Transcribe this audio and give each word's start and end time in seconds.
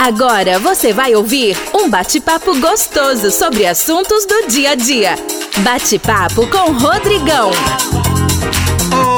Agora 0.00 0.58
você 0.58 0.94
vai 0.94 1.14
ouvir 1.14 1.54
um 1.74 1.90
bate-papo 1.90 2.58
gostoso 2.58 3.30
sobre 3.30 3.66
assuntos 3.66 4.24
do 4.24 4.48
dia 4.48 4.70
a 4.70 4.74
dia. 4.74 5.14
Bate-papo 5.58 6.46
com 6.46 6.72
Rodrigão. 6.72 7.50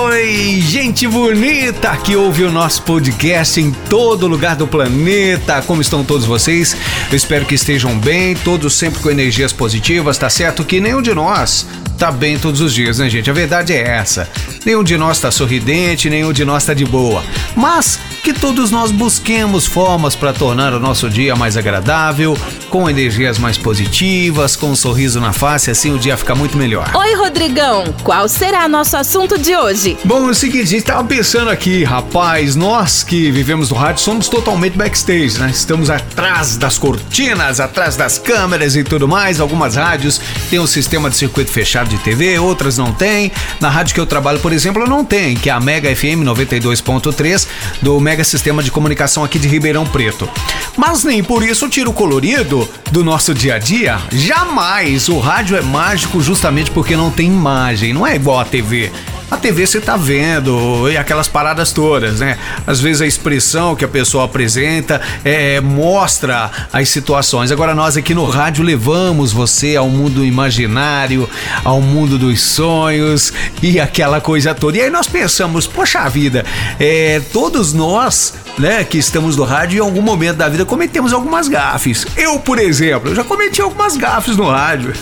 Oi, 0.02 0.60
gente 0.60 1.06
bonita 1.06 1.96
que 1.98 2.16
ouve 2.16 2.42
o 2.42 2.50
nosso 2.50 2.82
podcast 2.82 3.60
em 3.60 3.70
todo 3.70 4.26
lugar 4.26 4.56
do 4.56 4.66
planeta. 4.66 5.62
Como 5.62 5.80
estão 5.80 6.02
todos 6.02 6.26
vocês? 6.26 6.76
Eu 7.08 7.16
espero 7.16 7.46
que 7.46 7.54
estejam 7.54 7.96
bem, 7.96 8.34
todos 8.34 8.74
sempre 8.74 9.00
com 9.00 9.08
energias 9.08 9.52
positivas, 9.52 10.18
tá 10.18 10.28
certo? 10.28 10.64
Que 10.64 10.80
nenhum 10.80 11.00
de 11.00 11.14
nós 11.14 11.64
tá 11.96 12.10
bem 12.10 12.40
todos 12.40 12.60
os 12.60 12.74
dias, 12.74 12.98
né, 12.98 13.08
gente? 13.08 13.30
A 13.30 13.32
verdade 13.32 13.72
é 13.72 13.82
essa. 13.82 14.28
Nenhum 14.66 14.82
de 14.82 14.98
nós 14.98 15.20
tá 15.20 15.30
sorridente, 15.30 16.10
nenhum 16.10 16.32
de 16.32 16.44
nós 16.44 16.64
tá 16.64 16.74
de 16.74 16.84
boa. 16.84 17.22
Mas 17.54 18.00
que 18.22 18.32
todos 18.32 18.70
nós 18.70 18.92
busquemos 18.92 19.66
formas 19.66 20.14
para 20.14 20.32
tornar 20.32 20.72
o 20.72 20.78
nosso 20.78 21.10
dia 21.10 21.34
mais 21.34 21.56
agradável, 21.56 22.38
com 22.70 22.88
energias 22.88 23.36
mais 23.36 23.58
positivas, 23.58 24.54
com 24.54 24.70
um 24.70 24.76
sorriso 24.76 25.20
na 25.20 25.32
face, 25.32 25.72
assim 25.72 25.92
o 25.92 25.98
dia 25.98 26.16
fica 26.16 26.32
muito 26.32 26.56
melhor. 26.56 26.88
Oi, 26.94 27.14
Rodrigão, 27.16 27.92
qual 28.04 28.28
será 28.28 28.68
nosso 28.68 28.96
assunto 28.96 29.36
de 29.36 29.56
hoje? 29.56 29.98
Bom, 30.04 30.28
é 30.28 30.30
o 30.30 30.34
seguinte, 30.34 30.62
a 30.62 30.66
gente 30.66 30.84
tava 30.84 31.02
pensando 31.02 31.50
aqui, 31.50 31.82
rapaz, 31.82 32.54
nós 32.54 33.02
que 33.02 33.28
vivemos 33.32 33.70
no 33.70 33.76
rádio 33.76 34.02
somos 34.02 34.28
totalmente 34.28 34.78
backstage, 34.78 35.40
né? 35.40 35.50
Estamos 35.50 35.90
atrás 35.90 36.56
das 36.56 36.78
cortinas, 36.78 37.58
atrás 37.58 37.96
das 37.96 38.18
câmeras 38.18 38.76
e 38.76 38.84
tudo 38.84 39.08
mais. 39.08 39.40
Algumas 39.40 39.74
rádios 39.74 40.20
têm 40.48 40.60
um 40.60 40.66
sistema 40.66 41.10
de 41.10 41.16
circuito 41.16 41.50
fechado 41.50 41.88
de 41.88 41.98
TV, 41.98 42.38
outras 42.38 42.78
não 42.78 42.92
têm. 42.92 43.32
Na 43.60 43.68
rádio 43.68 43.94
que 43.94 44.00
eu 44.00 44.06
trabalho, 44.06 44.38
por 44.38 44.52
exemplo, 44.52 44.86
não 44.86 45.04
tem, 45.04 45.34
que 45.34 45.50
é 45.50 45.52
a 45.52 45.58
Mega 45.58 45.94
FM 45.94 46.22
92.3 46.22 47.48
do 47.82 47.98
Mega 47.98 48.11
mega 48.12 48.24
sistema 48.24 48.62
de 48.62 48.70
comunicação 48.70 49.24
aqui 49.24 49.38
de 49.38 49.48
Ribeirão 49.48 49.86
Preto. 49.86 50.28
Mas 50.76 51.02
nem 51.02 51.24
por 51.24 51.42
isso 51.42 51.66
tira 51.66 51.88
o 51.88 51.94
colorido 51.94 52.68
do 52.90 53.02
nosso 53.02 53.32
dia 53.32 53.54
a 53.54 53.58
dia. 53.58 53.98
Jamais! 54.12 55.08
O 55.08 55.18
rádio 55.18 55.56
é 55.56 55.62
mágico 55.62 56.20
justamente 56.20 56.70
porque 56.70 56.94
não 56.94 57.10
tem 57.10 57.28
imagem, 57.28 57.94
não 57.94 58.06
é 58.06 58.14
igual 58.14 58.38
a 58.38 58.44
TV. 58.44 58.92
A 59.32 59.36
TV 59.38 59.66
você 59.66 59.80
tá 59.80 59.96
vendo 59.96 60.90
e 60.90 60.96
aquelas 60.98 61.26
paradas 61.26 61.72
todas, 61.72 62.20
né? 62.20 62.36
Às 62.66 62.80
vezes 62.82 63.00
a 63.00 63.06
expressão 63.06 63.74
que 63.74 63.82
a 63.82 63.88
pessoa 63.88 64.26
apresenta 64.26 65.00
é, 65.24 65.58
mostra 65.58 66.50
as 66.70 66.90
situações. 66.90 67.50
Agora 67.50 67.74
nós 67.74 67.96
aqui 67.96 68.14
no 68.14 68.26
rádio 68.26 68.62
levamos 68.62 69.32
você 69.32 69.74
ao 69.74 69.88
mundo 69.88 70.22
imaginário, 70.22 71.26
ao 71.64 71.80
mundo 71.80 72.18
dos 72.18 72.42
sonhos 72.42 73.32
e 73.62 73.80
aquela 73.80 74.20
coisa 74.20 74.54
toda. 74.54 74.76
E 74.76 74.82
aí 74.82 74.90
nós 74.90 75.06
pensamos, 75.06 75.66
poxa 75.66 76.06
vida, 76.10 76.44
é, 76.78 77.18
todos 77.32 77.72
nós 77.72 78.34
né, 78.58 78.84
que 78.84 78.98
estamos 78.98 79.34
no 79.34 79.44
rádio, 79.44 79.78
em 79.78 79.80
algum 79.80 80.02
momento 80.02 80.36
da 80.36 80.48
vida 80.50 80.66
cometemos 80.66 81.10
algumas 81.10 81.48
gafes. 81.48 82.06
Eu, 82.18 82.38
por 82.38 82.58
exemplo, 82.58 83.10
eu 83.10 83.14
já 83.14 83.24
cometi 83.24 83.62
algumas 83.62 83.96
gafes 83.96 84.36
no 84.36 84.50
rádio. 84.50 84.92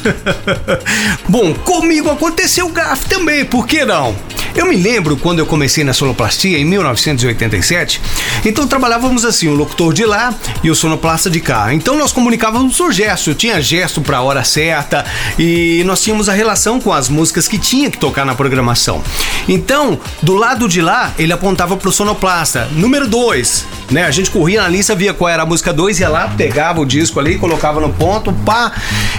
Bom, 1.29 1.53
comigo 1.53 2.09
aconteceu 2.09 2.69
gafe 2.69 3.09
também, 3.09 3.45
por 3.45 3.67
que 3.67 3.85
não? 3.85 4.20
Eu 4.55 4.67
me 4.67 4.77
lembro 4.77 5.17
quando 5.17 5.39
eu 5.39 5.47
comecei 5.47 5.85
na 5.85 5.93
sonoplastia 5.93 6.59
em 6.59 6.65
1987. 6.65 8.01
Então 8.45 8.67
trabalhávamos 8.67 9.25
assim, 9.25 9.49
o 9.49 9.55
locutor 9.55 9.93
de 9.95 10.05
lá 10.05 10.35
e 10.63 10.71
o 10.71 10.75
sonoplasta 10.75 11.31
de 11.31 11.41
cá. 11.41 11.73
Então 11.73 11.97
nós 11.97 12.13
comunicávamos 12.13 12.77
por 12.77 12.93
gesto, 12.93 13.35
tinha 13.35 13.61
gesto 13.61 14.01
para 14.01 14.19
a 14.19 14.23
hora 14.23 14.45
certa 14.45 15.05
e 15.39 15.83
nós 15.85 16.03
tínhamos 16.03 16.29
a 16.29 16.33
relação 16.33 16.81
com 16.81 16.93
as 16.93 17.09
músicas 17.09 17.47
que 17.47 17.59
tinha 17.59 17.91
que 17.91 17.99
tocar 17.99 18.25
na 18.25 18.35
programação. 18.35 19.03
Então, 19.49 19.99
do 20.21 20.35
lado 20.35 20.69
de 20.69 20.81
lá, 20.81 21.13
ele 21.19 21.33
apontava 21.33 21.77
pro 21.77 21.93
sonoplasta, 21.93 22.69
número 22.73 23.07
2, 23.09 23.67
né? 23.91 24.05
A 24.05 24.11
gente 24.11 24.31
corria 24.31 24.63
na 24.63 24.69
lista, 24.69 24.95
via 24.95 25.15
qual 25.15 25.29
era 25.29 25.43
a 25.43 25.47
música 25.47 25.73
2, 25.73 26.01
ia 26.01 26.09
lá, 26.09 26.29
pegava 26.29 26.81
o 26.81 26.85
disco 26.85 27.21
ali, 27.21 27.39
colocava 27.39 27.81
no 27.81 27.93
ponto, 27.93 28.33
pá, 28.33 28.73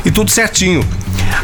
e 0.05 0.11
tudo 0.11 0.29
certinho. 0.29 0.85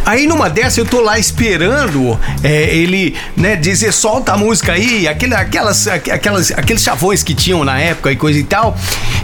Aí 0.06 0.28
numa 0.28 0.50
dessa 0.50 0.80
eu 0.80 0.86
tô 0.86 1.02
lá 1.02 1.20
esperando 1.20 2.20
é, 2.44 2.76
ele, 2.76 3.16
né, 3.36 3.56
dizer 3.56 3.92
solta 3.92 4.34
a 4.34 4.38
música 4.38 4.74
aí, 4.74 5.08
aquele, 5.08 5.34
aquelas, 5.34 5.88
aquelas, 5.88 6.52
aqueles 6.52 6.82
chavões 6.82 7.24
que 7.24 7.34
tinham 7.34 7.64
na 7.64 7.80
época 7.80 8.12
e 8.12 8.16
coisa 8.16 8.40
e 8.40 8.44
tal. 8.44 8.78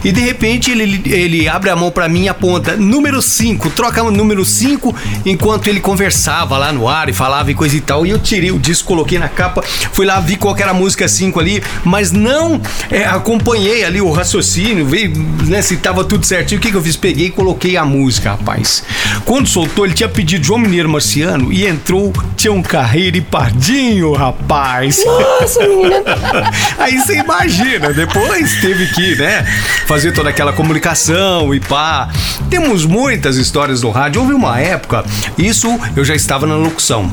E 0.04 0.12
de 0.12 0.20
repente 0.20 0.70
ele, 0.70 1.00
ele 1.06 1.48
abre 1.48 1.70
a 1.70 1.76
mão 1.76 1.90
para 1.90 2.08
mim 2.08 2.24
e 2.24 2.28
aponta 2.28 2.76
número 2.76 3.22
5, 3.22 3.70
troca 3.70 4.02
o 4.02 4.10
número 4.10 4.44
5 4.44 4.94
enquanto 5.24 5.66
ele 5.66 5.80
conversava 5.80 6.58
lá 6.58 6.72
no 6.72 6.86
ar 6.86 7.08
e 7.08 7.12
falava 7.12 7.50
e 7.50 7.54
coisa 7.54 7.76
e 7.76 7.80
tal. 7.80 8.04
E 8.04 8.10
eu 8.10 8.18
tirei 8.18 8.50
o 8.50 8.58
disco, 8.58 8.88
coloquei 8.88 9.18
na 9.18 9.28
capa, 9.28 9.62
fui 9.92 10.04
lá, 10.04 10.20
vi 10.20 10.36
qual 10.36 10.54
era 10.56 10.70
a 10.70 10.74
música 10.74 11.08
5 11.08 11.40
ali, 11.40 11.62
mas 11.84 12.12
não 12.12 12.60
é, 12.90 13.04
acompanhei 13.04 13.84
ali 13.84 14.00
o 14.00 14.10
raciocínio, 14.10 14.86
vi 14.86 15.08
né, 15.08 15.62
se 15.62 15.76
tava 15.78 16.04
tudo 16.04 16.26
certinho. 16.26 16.58
O 16.58 16.62
que, 16.62 16.70
que 16.70 16.76
eu 16.76 16.82
fiz? 16.82 16.96
Peguei 16.96 17.26
e 17.26 17.30
coloquei 17.30 17.76
a 17.76 17.84
música, 17.84 18.30
rapaz. 18.30 18.84
Quando 19.24 19.48
soltou, 19.48 19.84
ele 19.84 19.94
tinha 19.94 20.08
pedido 20.08 20.44
João 20.54 20.62
Mineiro 20.62 20.88
Marciano 20.88 21.52
e 21.52 21.66
entrou 21.66 22.12
Tião 22.36 22.62
Carreiro 22.62 23.16
e 23.16 23.20
Pardinho, 23.20 24.12
rapaz. 24.12 25.00
Nossa, 25.04 25.66
menina. 25.66 26.04
Aí 26.78 26.96
você 26.96 27.16
imagina, 27.16 27.92
depois 27.92 28.54
teve 28.60 28.86
que, 28.86 29.16
né, 29.16 29.42
fazer 29.88 30.12
toda 30.12 30.30
aquela 30.30 30.52
comunicação 30.52 31.52
e 31.52 31.58
pá. 31.58 32.08
Temos 32.48 32.86
muitas 32.86 33.36
histórias 33.36 33.82
no 33.82 33.90
rádio. 33.90 34.20
Houve 34.20 34.32
uma 34.32 34.60
época, 34.60 35.04
isso 35.36 35.76
eu 35.96 36.04
já 36.04 36.14
estava 36.14 36.46
na 36.46 36.54
locução 36.54 37.10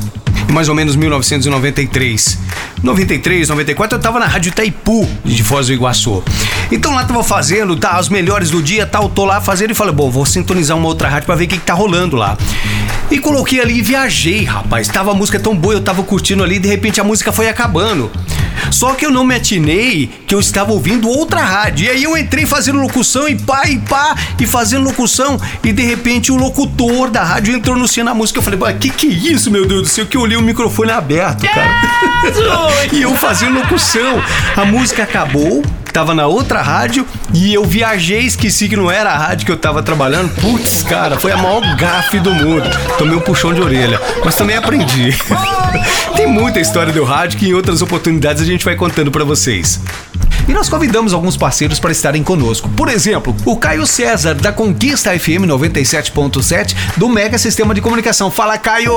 mais 0.51 0.69
ou 0.69 0.75
menos 0.75 0.95
1993. 0.95 2.37
93, 2.83 3.47
94, 3.49 3.97
eu 3.97 4.01
tava 4.01 4.19
na 4.19 4.25
Rádio 4.25 4.49
Itaipu 4.49 5.07
de 5.23 5.43
Foz 5.43 5.67
do 5.67 5.73
Iguaçu. 5.73 6.23
Então 6.71 6.93
lá 6.93 7.03
tava 7.03 7.23
fazendo, 7.23 7.75
tá, 7.75 7.91
as 7.91 8.09
melhores 8.09 8.49
do 8.49 8.61
dia, 8.61 8.87
tal, 8.87 9.07
tô 9.07 9.23
lá 9.23 9.39
fazendo 9.39 9.71
e 9.71 9.73
falei, 9.75 9.93
bom, 9.93 10.09
vou 10.09 10.25
sintonizar 10.25 10.75
uma 10.75 10.87
outra 10.87 11.07
rádio 11.07 11.27
para 11.27 11.35
ver 11.35 11.45
o 11.45 11.47
que, 11.47 11.57
que 11.57 11.65
tá 11.65 11.73
rolando 11.73 12.15
lá. 12.15 12.37
E 13.11 13.19
coloquei 13.19 13.59
ali 13.59 13.79
e 13.79 13.81
viajei, 13.81 14.45
rapaz. 14.45 14.87
Tava 14.87 15.11
a 15.11 15.13
música 15.13 15.39
tão 15.39 15.55
boa, 15.55 15.73
eu 15.73 15.81
tava 15.81 16.01
curtindo 16.01 16.43
ali, 16.43 16.57
de 16.57 16.67
repente 16.69 16.99
a 16.99 17.03
música 17.03 17.31
foi 17.31 17.49
acabando. 17.49 18.09
Só 18.71 18.93
que 18.93 19.05
eu 19.05 19.11
não 19.11 19.25
me 19.25 19.35
atinei 19.35 20.09
que 20.25 20.33
eu 20.33 20.39
estava 20.39 20.71
ouvindo 20.71 21.09
outra 21.09 21.41
rádio. 21.41 21.85
E 21.85 21.89
aí 21.89 22.03
eu 22.03 22.17
entrei 22.17 22.45
fazendo 22.45 22.79
locução 22.79 23.27
e 23.27 23.35
pá 23.35 23.67
e 23.67 23.77
pá 23.79 24.15
e 24.39 24.45
fazendo 24.45 24.85
locução. 24.85 25.39
E 25.63 25.73
de 25.73 25.83
repente 25.83 26.31
o 26.31 26.37
locutor 26.37 27.09
da 27.09 27.23
rádio 27.23 27.53
entrou 27.53 27.75
no 27.75 27.87
cena 27.87 28.11
a 28.11 28.13
música. 28.13 28.39
Eu 28.39 28.43
falei, 28.43 28.59
que 28.79 28.89
que 28.89 29.07
é 29.07 29.09
isso, 29.09 29.51
meu 29.51 29.65
Deus 29.65 29.81
do 29.81 29.87
céu? 29.87 30.05
Que 30.05 30.15
eu 30.15 30.21
olhei 30.21 30.37
o 30.37 30.41
microfone 30.41 30.91
aberto, 30.91 31.45
cara. 31.47 31.81
e 32.91 33.01
eu 33.01 33.15
fazendo 33.15 33.59
locução. 33.59 34.21
A 34.55 34.65
música 34.65 35.03
acabou 35.03 35.63
tava 35.91 36.13
na 36.13 36.25
outra 36.25 36.61
rádio 36.61 37.05
e 37.33 37.53
eu 37.53 37.65
viajei, 37.65 38.21
esqueci 38.21 38.69
que 38.69 38.77
não 38.77 38.89
era 38.89 39.11
a 39.11 39.17
rádio 39.17 39.45
que 39.45 39.51
eu 39.51 39.57
tava 39.57 39.83
trabalhando. 39.83 40.29
Putz, 40.35 40.83
cara, 40.83 41.19
foi 41.19 41.31
a 41.31 41.37
maior 41.37 41.61
gafe 41.75 42.19
do 42.19 42.33
mundo. 42.33 42.63
Tomei 42.97 43.15
um 43.15 43.19
puxão 43.19 43.53
de 43.53 43.61
orelha, 43.61 43.99
mas 44.23 44.35
também 44.35 44.55
aprendi. 44.55 45.13
Tem 46.15 46.27
muita 46.27 46.59
história 46.59 46.93
do 46.93 47.03
rádio 47.03 47.37
que 47.37 47.49
em 47.49 47.53
outras 47.53 47.81
oportunidades 47.81 48.41
a 48.41 48.45
gente 48.45 48.63
vai 48.63 48.75
contando 48.75 49.11
para 49.11 49.23
vocês. 49.23 49.79
E 50.51 50.53
nós 50.53 50.67
convidamos 50.67 51.13
alguns 51.13 51.37
parceiros 51.37 51.79
para 51.79 51.93
estarem 51.93 52.21
conosco. 52.25 52.67
Por 52.67 52.89
exemplo, 52.89 53.33
o 53.45 53.55
Caio 53.55 53.87
César, 53.87 54.35
da 54.35 54.51
Conquista 54.51 55.17
FM 55.17 55.47
97.7, 55.47 56.75
do 56.97 57.07
Mega 57.07 57.37
Sistema 57.37 57.73
de 57.73 57.79
Comunicação. 57.79 58.29
Fala, 58.29 58.57
Caio! 58.57 58.91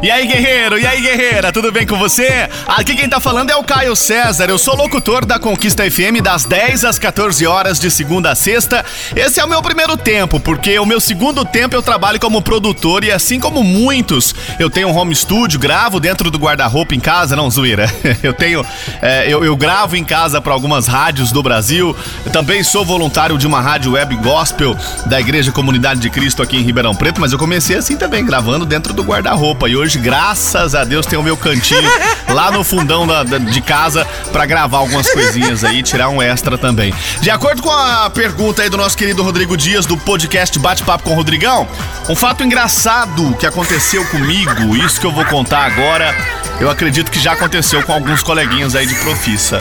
E 0.00 0.08
aí, 0.08 0.28
guerreiro? 0.28 0.78
E 0.78 0.86
aí, 0.86 1.00
guerreira? 1.00 1.50
Tudo 1.50 1.72
bem 1.72 1.84
com 1.84 1.98
você? 1.98 2.48
Aqui 2.68 2.94
quem 2.94 3.08
tá 3.08 3.18
falando 3.18 3.50
é 3.50 3.56
o 3.56 3.64
Caio 3.64 3.96
César. 3.96 4.44
Eu 4.48 4.56
sou 4.58 4.76
locutor 4.76 5.26
da 5.26 5.40
Conquista 5.40 5.82
FM 5.90 6.22
das 6.22 6.44
10 6.44 6.84
às 6.84 7.00
14 7.00 7.44
horas 7.48 7.80
de 7.80 7.90
segunda 7.90 8.30
a 8.30 8.36
sexta. 8.36 8.84
Esse 9.16 9.40
é 9.40 9.44
o 9.44 9.48
meu 9.48 9.60
primeiro 9.60 9.96
tempo, 9.96 10.38
porque 10.38 10.78
o 10.78 10.86
meu 10.86 11.00
segundo 11.00 11.44
tempo 11.44 11.74
eu 11.74 11.82
trabalho 11.82 12.20
como 12.20 12.40
produtor 12.40 13.02
e 13.02 13.10
assim 13.10 13.40
como 13.40 13.64
muitos, 13.64 14.36
eu 14.56 14.70
tenho 14.70 14.86
um 14.86 14.96
home 14.96 15.16
studio, 15.16 15.58
gravo 15.58 15.98
dentro 15.98 16.30
do 16.30 16.38
guarda-roupa 16.38 16.94
em 16.94 17.00
casa, 17.00 17.34
não 17.34 17.50
zoeira. 17.50 17.92
Eu 18.22 18.32
tenho, 18.32 18.64
é, 19.00 19.24
eu, 19.28 19.44
eu 19.44 19.56
gravo 19.56 19.96
em 19.96 20.04
casa 20.04 20.40
para 20.40 20.52
algumas 20.52 20.86
rádios 20.92 21.32
do 21.32 21.42
Brasil. 21.42 21.96
Eu 22.22 22.30
também 22.30 22.62
sou 22.62 22.84
voluntário 22.84 23.38
de 23.38 23.46
uma 23.46 23.62
rádio 23.62 23.92
web 23.92 24.14
gospel 24.16 24.76
da 25.06 25.18
Igreja 25.18 25.50
Comunidade 25.50 26.00
de 26.00 26.10
Cristo 26.10 26.42
aqui 26.42 26.58
em 26.58 26.62
Ribeirão 26.62 26.94
Preto, 26.94 27.18
mas 27.18 27.32
eu 27.32 27.38
comecei 27.38 27.76
assim 27.76 27.96
também, 27.96 28.22
gravando 28.22 28.66
dentro 28.66 28.92
do 28.92 29.02
guarda-roupa. 29.02 29.70
E 29.70 29.74
hoje, 29.74 29.98
graças 29.98 30.74
a 30.74 30.84
Deus, 30.84 31.06
tenho 31.06 31.22
o 31.22 31.24
meu 31.24 31.34
cantinho 31.34 31.90
lá 32.28 32.50
no 32.50 32.62
fundão 32.62 33.06
da, 33.06 33.22
da, 33.22 33.38
de 33.38 33.60
casa 33.62 34.06
para 34.30 34.44
gravar 34.44 34.78
algumas 34.78 35.08
coisinhas 35.08 35.64
aí, 35.64 35.82
tirar 35.82 36.10
um 36.10 36.20
extra 36.20 36.58
também. 36.58 36.92
De 37.22 37.30
acordo 37.30 37.62
com 37.62 37.70
a 37.70 38.10
pergunta 38.10 38.60
aí 38.60 38.68
do 38.68 38.76
nosso 38.76 38.96
querido 38.96 39.22
Rodrigo 39.22 39.56
Dias 39.56 39.86
do 39.86 39.96
podcast 39.96 40.58
Bate-Papo 40.58 41.04
com 41.04 41.12
o 41.12 41.14
Rodrigão, 41.14 41.66
um 42.06 42.14
fato 42.14 42.44
engraçado 42.44 43.34
que 43.40 43.46
aconteceu 43.46 44.04
comigo, 44.08 44.76
isso 44.76 45.00
que 45.00 45.06
eu 45.06 45.12
vou 45.12 45.24
contar 45.24 45.64
agora 45.64 46.41
eu 46.62 46.70
acredito 46.70 47.10
que 47.10 47.18
já 47.18 47.32
aconteceu 47.32 47.82
com 47.82 47.92
alguns 47.92 48.22
coleguinhas 48.22 48.76
aí 48.76 48.86
de 48.86 48.94
profissa. 48.94 49.60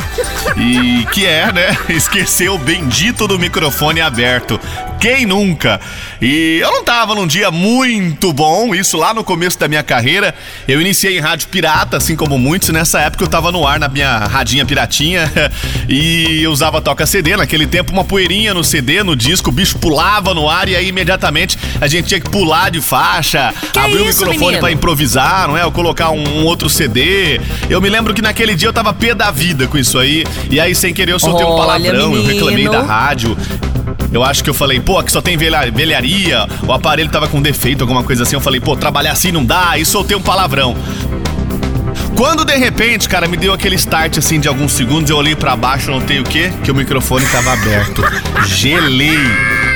E 0.56 1.04
que 1.12 1.26
é, 1.26 1.52
né? 1.52 1.76
Esquecer 1.90 2.48
o 2.50 2.60
bendito 2.60 3.28
do 3.28 3.40
microfone 3.40 4.00
aberto. 4.00 4.60
Quem 5.02 5.26
nunca? 5.26 5.82
E 6.22 6.60
eu 6.62 6.70
não 6.70 6.84
tava 6.84 7.16
num 7.16 7.26
dia 7.26 7.50
muito 7.50 8.32
bom, 8.32 8.76
isso 8.76 8.96
lá 8.96 9.16
no 9.16 9.24
começo 9.24 9.58
da 9.58 9.68
minha 9.68 9.82
carreira. 9.82 10.36
Eu 10.68 10.80
iniciei 10.80 11.18
em 11.18 11.20
rádio 11.20 11.48
pirata, 11.48 11.98
assim 11.98 12.16
como 12.16 12.38
muitos. 12.38 12.70
Nessa 12.70 13.02
época 13.02 13.24
eu 13.24 13.28
tava 13.28 13.52
no 13.52 13.66
ar 13.66 13.80
na 13.80 13.88
minha 13.88 14.20
radinha 14.20 14.64
piratinha 14.64 15.32
e 15.90 16.44
eu 16.44 16.52
usava 16.52 16.80
toca 16.80 17.08
CD. 17.08 17.36
Naquele 17.36 17.66
tempo, 17.66 17.92
uma 17.92 18.04
poeirinha 18.04 18.54
no 18.54 18.64
CD, 18.64 19.02
no 19.02 19.16
disco, 19.16 19.50
o 19.50 19.52
bicho 19.52 19.80
pulava 19.80 20.36
no 20.36 20.48
ar 20.48 20.70
e 20.70 20.76
aí 20.76 20.90
imediatamente 20.90 21.58
a 21.82 21.88
gente 21.88 22.08
tinha 22.10 22.20
que 22.20 22.30
pular 22.30 22.70
de 22.70 22.80
faixa, 22.80 23.52
que 23.74 23.80
abrir 23.80 24.06
isso, 24.06 24.24
o 24.24 24.28
microfone 24.28 24.60
para 24.60 24.72
improvisar, 24.72 25.48
não 25.48 25.58
é? 25.58 25.66
Ou 25.66 25.72
colocar 25.72 26.12
um, 26.12 26.42
um, 26.42 26.46
outro 26.46 26.70
CD. 26.70 26.91
Eu 27.70 27.82
me 27.82 27.90
lembro 27.90 28.14
que 28.14 28.22
naquele 28.22 28.56
dia 28.56 28.70
eu 28.70 28.74
tava 28.74 28.94
pé 28.94 29.14
da 29.14 29.32
vida 29.32 29.68
com 29.68 29.78
isso 29.78 29.98
aí. 29.98 30.26
E 30.50 30.60
aí, 30.60 30.76
sem 30.76 30.94
querer, 30.94 31.14
eu 31.14 31.20
soltei 31.20 31.46
Olha, 31.46 31.54
um 31.54 31.58
palavrão, 31.58 32.10
menino. 32.12 32.30
eu 32.30 32.36
reclamei 32.36 32.70
da 32.70 32.82
rádio. 32.82 33.38
Eu 34.12 34.24
acho 34.24 34.44
que 34.44 34.50
eu 34.50 34.54
falei, 34.54 34.80
pô, 34.80 35.00
aqui 35.00 35.12
só 35.12 35.22
tem 35.22 35.38
velharia, 35.38 36.46
o 36.68 36.74
aparelho 36.74 37.10
tava 37.10 37.28
com 37.28 37.42
defeito, 37.42 37.82
alguma 37.82 38.04
coisa 38.04 38.24
assim. 38.24 38.36
Eu 38.36 38.42
falei, 38.42 38.60
pô, 38.60 38.76
trabalhar 38.76 39.14
assim 39.14 39.32
não 39.32 39.44
dá, 39.44 39.78
e 39.78 39.86
soltei 39.86 40.18
um 40.18 40.22
palavrão. 40.22 40.76
Quando 42.16 42.44
de 42.44 42.56
repente, 42.56 43.08
cara, 43.08 43.28
me 43.28 43.38
deu 43.38 43.54
aquele 43.54 43.76
start 43.76 44.18
assim 44.18 44.40
de 44.40 44.48
alguns 44.48 44.74
segundos, 44.74 45.10
eu 45.10 45.18
olhei 45.18 45.36
para 45.36 45.56
baixo, 45.56 45.90
notei 45.92 46.20
o 46.20 46.24
quê? 46.24 46.52
Que 46.64 46.72
o 46.72 46.76
microfone 46.76 47.26
tava 47.28 47.54
aberto. 47.54 48.04
Gelei. 48.46 49.18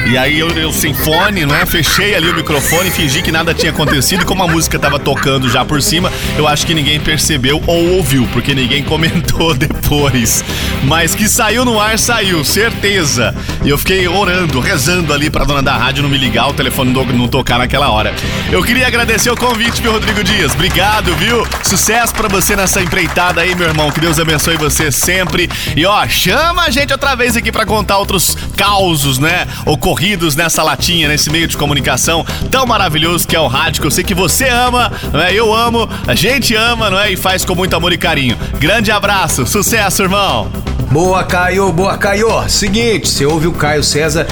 E 0.07 0.19
aí 0.19 0.37
eu, 0.37 0.49
eu 0.51 0.71
sem 0.71 0.93
fone, 0.93 1.47
não 1.47 1.55
é? 1.55 1.65
Fechei 1.65 2.13
ali 2.13 2.29
o 2.29 2.35
microfone, 2.35 2.91
fingi 2.91 3.23
que 3.23 3.31
nada 3.31 3.55
tinha 3.55 3.71
acontecido. 3.71 4.21
E 4.21 4.25
como 4.25 4.43
a 4.43 4.47
música 4.47 4.77
tava 4.77 4.99
tocando 4.99 5.49
já 5.49 5.65
por 5.65 5.81
cima, 5.81 6.13
eu 6.37 6.47
acho 6.47 6.65
que 6.65 6.75
ninguém 6.75 6.99
percebeu 6.99 7.61
ou 7.65 7.95
ouviu, 7.95 8.27
porque 8.31 8.53
ninguém 8.53 8.83
comentou 8.85 9.55
depois. 9.55 10.45
Mas 10.83 11.15
que 11.15 11.27
saiu 11.27 11.65
no 11.65 11.79
ar, 11.79 11.97
saiu, 11.97 12.43
certeza. 12.43 13.35
E 13.63 13.69
eu 13.69 13.79
fiquei 13.79 14.07
orando, 14.07 14.59
rezando 14.59 15.11
ali 15.11 15.27
pra 15.31 15.43
dona 15.43 15.63
da 15.63 15.75
rádio 15.75 16.03
não 16.03 16.09
me 16.09 16.19
ligar, 16.19 16.49
o 16.49 16.53
telefone 16.53 16.93
não, 16.93 17.27
tocar 17.27 17.57
naquela 17.57 17.89
hora. 17.89 18.13
Eu 18.51 18.61
queria 18.61 18.85
agradecer 18.85 19.31
o 19.31 19.35
convite, 19.35 19.81
meu 19.81 19.91
Rodrigo 19.91 20.23
Dias. 20.23 20.53
Obrigado, 20.53 21.15
viu? 21.15 21.45
Sucesso 21.63 22.13
para 22.13 22.27
você 22.27 22.55
nessa 22.55 22.79
empreitada 22.79 23.41
aí, 23.41 23.55
meu 23.55 23.67
irmão. 23.67 23.89
Que 23.89 23.99
Deus 23.99 24.19
abençoe 24.19 24.55
você 24.55 24.91
sempre. 24.91 25.49
E 25.75 25.83
ó, 25.83 26.07
chama 26.07 26.65
a 26.65 26.69
gente 26.69 26.93
outra 26.93 27.15
vez 27.15 27.35
aqui 27.35 27.51
para 27.51 27.65
contar 27.65 27.97
outros 27.97 28.37
causos, 28.55 29.17
né? 29.17 29.47
Ocorridos 29.65 29.94
corridos 29.95 30.35
nessa 30.35 30.61
latinha, 30.61 31.07
nesse 31.07 31.29
meio 31.29 31.47
de 31.47 31.55
comunicação 31.55 32.25
tão 32.51 32.65
maravilhoso 32.65 33.25
que 33.25 33.33
é 33.33 33.39
o 33.39 33.47
rádio, 33.47 33.79
que 33.79 33.87
eu 33.87 33.91
sei 33.91 34.03
que 34.03 34.13
você 34.13 34.49
ama, 34.49 34.91
não 35.13 35.21
é? 35.21 35.33
Eu 35.33 35.55
amo, 35.55 35.87
a 36.05 36.13
gente 36.13 36.53
ama, 36.53 36.89
não 36.89 36.99
é? 36.99 37.13
E 37.13 37.15
faz 37.15 37.45
com 37.45 37.55
muito 37.55 37.73
amor 37.77 37.93
e 37.93 37.97
carinho. 37.97 38.37
Grande 38.59 38.91
abraço, 38.91 39.47
sucesso, 39.47 40.03
irmão! 40.03 40.51
Boa, 40.91 41.23
Caio, 41.23 41.71
boa, 41.71 41.97
Caio. 41.97 42.27
Seguinte, 42.49 43.07
você 43.07 43.25
ouve 43.25 43.47
o 43.47 43.53
Caio 43.53 43.85
César 43.85 44.27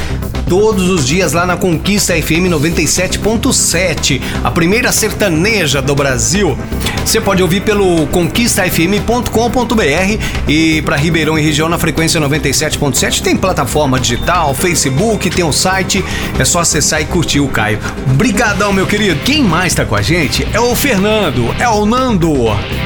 todos 0.49 0.89
os 0.89 1.07
dias 1.07 1.31
lá 1.31 1.45
na 1.45 1.55
Conquista 1.55 2.13
FM 2.13 2.51
97.7, 2.51 4.21
a 4.43 4.51
primeira 4.51 4.91
sertaneja 4.91 5.81
do 5.81 5.95
Brasil. 5.95 6.57
Você 7.05 7.21
pode 7.21 7.43
ouvir 7.43 7.61
pelo 7.61 8.07
conquistafm.com.br 8.07 10.23
e 10.47 10.81
para 10.81 10.95
Ribeirão 10.95 11.37
e 11.37 11.41
região 11.41 11.69
na 11.69 11.77
frequência 11.77 12.19
97.7 12.19 13.21
tem 13.21 13.35
plataforma 13.35 13.99
digital, 13.99 14.53
Facebook, 14.53 15.29
tem 15.29 15.43
um 15.43 15.51
site, 15.51 16.03
é 16.39 16.45
só 16.45 16.59
acessar 16.59 17.01
e 17.01 17.05
curtir 17.05 17.39
o 17.39 17.47
Caio. 17.47 17.79
Brigadão, 18.15 18.73
meu 18.73 18.87
querido. 18.87 19.19
Quem 19.23 19.43
mais 19.43 19.75
tá 19.75 19.85
com 19.85 19.95
a 19.95 20.01
gente 20.01 20.47
é 20.53 20.59
o 20.59 20.75
Fernando, 20.75 21.53
é 21.59 21.67
o 21.67 21.85
Nando. 21.85 22.33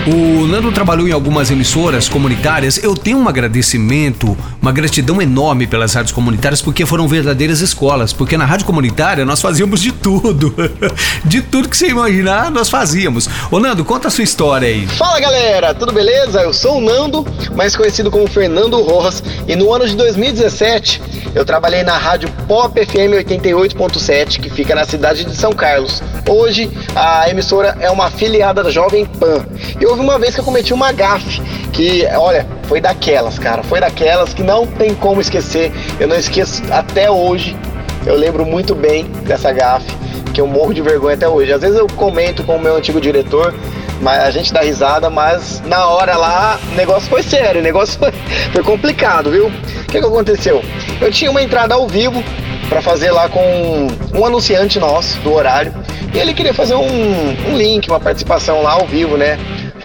O 0.09 0.47
Nando 0.47 0.71
trabalhou 0.71 1.05
em 1.05 1.11
algumas 1.11 1.51
emissoras 1.51 2.07
comunitárias. 2.07 2.81
Eu 2.81 2.95
tenho 2.95 3.17
um 3.17 3.27
agradecimento, 3.27 4.37
uma 4.61 4.71
gratidão 4.71 5.21
enorme 5.21 5.67
pelas 5.67 5.93
rádios 5.95 6.13
comunitárias 6.13 6.61
porque 6.61 6.85
foram 6.85 7.09
verdadeiras 7.09 7.59
escolas, 7.59 8.13
porque 8.13 8.37
na 8.37 8.45
rádio 8.45 8.65
comunitária 8.65 9.25
nós 9.25 9.41
fazíamos 9.41 9.81
de 9.81 9.91
tudo. 9.91 10.55
de 11.25 11.41
tudo 11.41 11.67
que 11.67 11.75
você 11.75 11.89
imaginar, 11.89 12.49
nós 12.49 12.69
fazíamos. 12.69 13.29
Ô 13.51 13.59
Nando, 13.59 13.83
conta 13.83 14.07
a 14.07 14.11
sua 14.11 14.23
história 14.23 14.69
aí. 14.69 14.87
Fala 14.87 15.19
galera, 15.19 15.73
tudo 15.73 15.91
beleza? 15.91 16.39
Eu 16.39 16.53
sou 16.53 16.77
o 16.77 16.81
Nando, 16.81 17.27
mais 17.53 17.75
conhecido 17.75 18.09
como 18.09 18.27
Fernando 18.27 18.81
Rojas, 18.81 19.21
e 19.45 19.57
no 19.57 19.73
ano 19.73 19.85
de 19.85 19.95
2017 19.97 21.01
eu 21.35 21.45
trabalhei 21.45 21.83
na 21.83 21.97
rádio 21.97 22.29
Pop 22.47 22.73
FM 22.73 23.13
88.7, 23.29 24.39
que 24.39 24.49
fica 24.49 24.73
na 24.73 24.85
cidade 24.85 25.25
de 25.25 25.35
São 25.35 25.51
Carlos. 25.51 26.01
Hoje 26.27 26.71
a 26.95 27.29
emissora 27.29 27.77
é 27.79 27.91
uma 27.91 28.05
afiliada 28.05 28.63
da 28.63 28.71
Jovem 28.71 29.05
Pan. 29.05 29.45
E 29.79 29.85
houve 29.97 30.07
uma 30.07 30.19
vez 30.19 30.35
que 30.35 30.41
eu 30.41 30.45
cometi 30.45 30.73
uma 30.73 30.91
gafe, 30.91 31.41
que, 31.73 32.05
olha, 32.15 32.45
foi 32.63 32.79
daquelas, 32.79 33.39
cara, 33.39 33.63
foi 33.63 33.79
daquelas 33.79 34.33
que 34.33 34.43
não 34.43 34.67
tem 34.67 34.93
como 34.93 35.19
esquecer. 35.19 35.71
Eu 35.99 36.07
não 36.07 36.15
esqueço 36.15 36.61
até 36.71 37.09
hoje. 37.09 37.57
Eu 38.05 38.15
lembro 38.15 38.45
muito 38.45 38.75
bem 38.75 39.05
dessa 39.25 39.51
gafe, 39.51 39.91
que 40.33 40.39
eu 40.39 40.47
morro 40.47 40.73
de 40.73 40.81
vergonha 40.81 41.15
até 41.15 41.27
hoje. 41.27 41.51
Às 41.51 41.61
vezes 41.61 41.77
eu 41.77 41.87
comento 41.87 42.43
com 42.43 42.55
o 42.55 42.61
meu 42.61 42.75
antigo 42.75 43.01
diretor, 43.01 43.53
mas 44.01 44.19
a 44.19 44.31
gente 44.31 44.53
dá 44.53 44.61
risada, 44.61 45.09
mas 45.09 45.61
na 45.65 45.87
hora 45.87 46.15
lá 46.15 46.59
o 46.71 46.75
negócio 46.75 47.09
foi 47.09 47.23
sério, 47.23 47.59
o 47.59 47.63
negócio 47.63 47.97
foi, 47.97 48.11
foi 48.53 48.63
complicado, 48.63 49.31
viu? 49.31 49.47
O 49.47 49.85
que, 49.87 49.99
que 49.99 50.05
aconteceu? 50.05 50.63
Eu 51.01 51.11
tinha 51.11 51.31
uma 51.31 51.41
entrada 51.41 51.73
ao 51.73 51.87
vivo 51.87 52.23
para 52.69 52.81
fazer 52.81 53.11
lá 53.11 53.27
com 53.27 53.87
um 54.13 54.25
anunciante 54.25 54.79
nosso 54.79 55.19
do 55.19 55.33
horário 55.33 55.73
e 56.13 56.19
ele 56.19 56.33
queria 56.33 56.53
fazer 56.53 56.75
um, 56.75 57.51
um 57.51 57.57
link, 57.57 57.87
uma 57.87 57.99
participação 57.99 58.61
lá 58.61 58.73
ao 58.73 58.85
vivo, 58.87 59.17
né? 59.17 59.37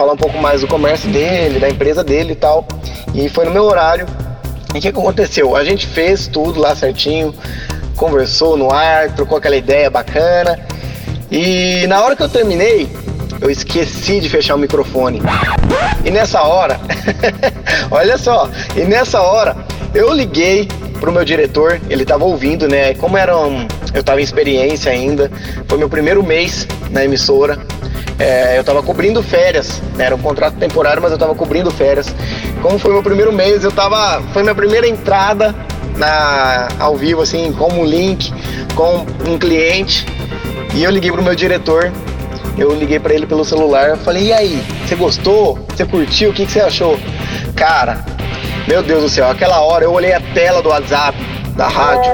Falar 0.02 0.14
um 0.14 0.16
pouco 0.16 0.36
mais 0.38 0.62
do 0.62 0.66
comércio 0.66 1.08
dele, 1.10 1.60
da 1.60 1.70
empresa 1.70 2.02
dele 2.02 2.32
e 2.32 2.34
tal. 2.34 2.66
E 3.14 3.28
foi 3.28 3.44
no 3.44 3.52
meu 3.52 3.62
horário. 3.62 4.04
E 4.74 4.78
o 4.78 4.80
que, 4.80 4.88
aconteceu? 4.88 5.54
A 5.54 5.62
gente 5.62 5.86
fez 5.86 6.26
tudo 6.26 6.58
lá 6.58 6.74
certinho, 6.74 7.32
conversou 7.94 8.56
no 8.56 8.72
ar, 8.72 9.14
trocou 9.14 9.38
aquela 9.38 9.54
ideia 9.54 9.88
bacana. 9.88 10.58
E 11.30 11.86
na 11.86 12.02
hora 12.02 12.16
que 12.16 12.22
eu 12.24 12.28
terminei, 12.28 12.88
eu 13.40 13.48
esqueci 13.48 14.18
de 14.18 14.28
fechar 14.28 14.56
o 14.56 14.58
microfone. 14.58 15.22
E 16.04 16.10
nessa 16.10 16.42
hora, 16.42 16.80
olha 17.88 18.18
só, 18.18 18.50
e 18.74 18.80
nessa 18.80 19.20
hora 19.20 19.56
eu 19.94 20.12
liguei 20.12 20.66
pro 20.98 21.12
meu 21.12 21.24
diretor, 21.24 21.80
ele 21.88 22.04
tava 22.04 22.24
ouvindo, 22.24 22.66
né? 22.66 22.92
Como 22.94 23.16
era 23.16 23.38
um, 23.38 23.68
eu 23.94 24.02
tava 24.02 24.20
em 24.20 24.24
experiência 24.24 24.90
ainda, 24.90 25.30
foi 25.68 25.78
meu 25.78 25.88
primeiro 25.88 26.24
mês 26.24 26.66
na 26.90 27.04
emissora. 27.04 27.56
É, 28.22 28.56
eu 28.56 28.62
tava 28.62 28.84
cobrindo 28.84 29.20
férias, 29.20 29.82
né? 29.96 30.04
era 30.04 30.14
um 30.14 30.18
contrato 30.18 30.54
temporário, 30.54 31.02
mas 31.02 31.10
eu 31.10 31.18
tava 31.18 31.34
cobrindo 31.34 31.72
férias. 31.72 32.06
Como 32.62 32.78
foi 32.78 32.92
meu 32.92 33.02
primeiro 33.02 33.32
mês, 33.32 33.64
eu 33.64 33.72
tava, 33.72 34.22
foi 34.32 34.44
minha 34.44 34.54
primeira 34.54 34.86
entrada 34.86 35.52
na 35.96 36.68
ao 36.78 36.96
vivo 36.96 37.20
assim, 37.20 37.52
como 37.52 37.84
link 37.84 38.32
com 38.76 39.04
um 39.28 39.36
cliente. 39.36 40.06
E 40.72 40.84
eu 40.84 40.90
liguei 40.92 41.10
pro 41.10 41.20
meu 41.20 41.34
diretor 41.34 41.90
eu 42.58 42.74
liguei 42.74 43.00
para 43.00 43.14
ele 43.14 43.26
pelo 43.26 43.44
celular, 43.44 43.96
falei: 43.96 44.26
"E 44.26 44.32
aí, 44.32 44.62
você 44.86 44.94
gostou? 44.94 45.58
Você 45.68 45.84
curtiu? 45.84 46.30
O 46.30 46.32
que 46.32 46.46
você 46.46 46.60
achou?" 46.60 47.00
Cara, 47.56 48.04
meu 48.68 48.82
Deus 48.82 49.02
do 49.02 49.08
céu, 49.08 49.28
aquela 49.28 49.60
hora 49.62 49.84
eu 49.84 49.92
olhei 49.92 50.12
a 50.12 50.20
tela 50.20 50.62
do 50.62 50.68
WhatsApp 50.68 51.18
da 51.56 51.68
rádio, 51.68 52.10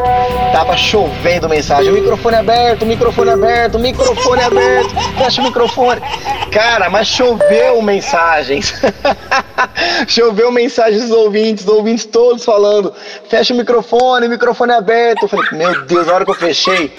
tava 0.52 0.76
chovendo 0.76 1.48
mensagem, 1.48 1.92
microfone 1.92 2.36
aberto, 2.36 2.84
microfone 2.84 3.30
aberto, 3.30 3.78
microfone 3.78 4.42
aberto, 4.42 4.94
fecha 5.16 5.40
o 5.40 5.44
microfone. 5.44 6.00
Cara, 6.50 6.90
mas 6.90 7.06
choveu 7.06 7.80
mensagens. 7.82 8.74
choveu 10.08 10.50
mensagens 10.50 11.02
dos 11.02 11.10
ouvintes, 11.12 11.64
dos 11.64 11.74
ouvintes 11.74 12.04
todos 12.04 12.44
falando, 12.44 12.92
fecha 13.28 13.54
o 13.54 13.56
microfone, 13.56 14.28
microfone 14.28 14.72
aberto. 14.72 15.22
Eu 15.22 15.28
falei, 15.28 15.46
meu 15.52 15.82
Deus, 15.86 16.06
na 16.06 16.14
hora 16.14 16.24
que 16.24 16.30
eu 16.30 16.34
fechei, 16.34 16.92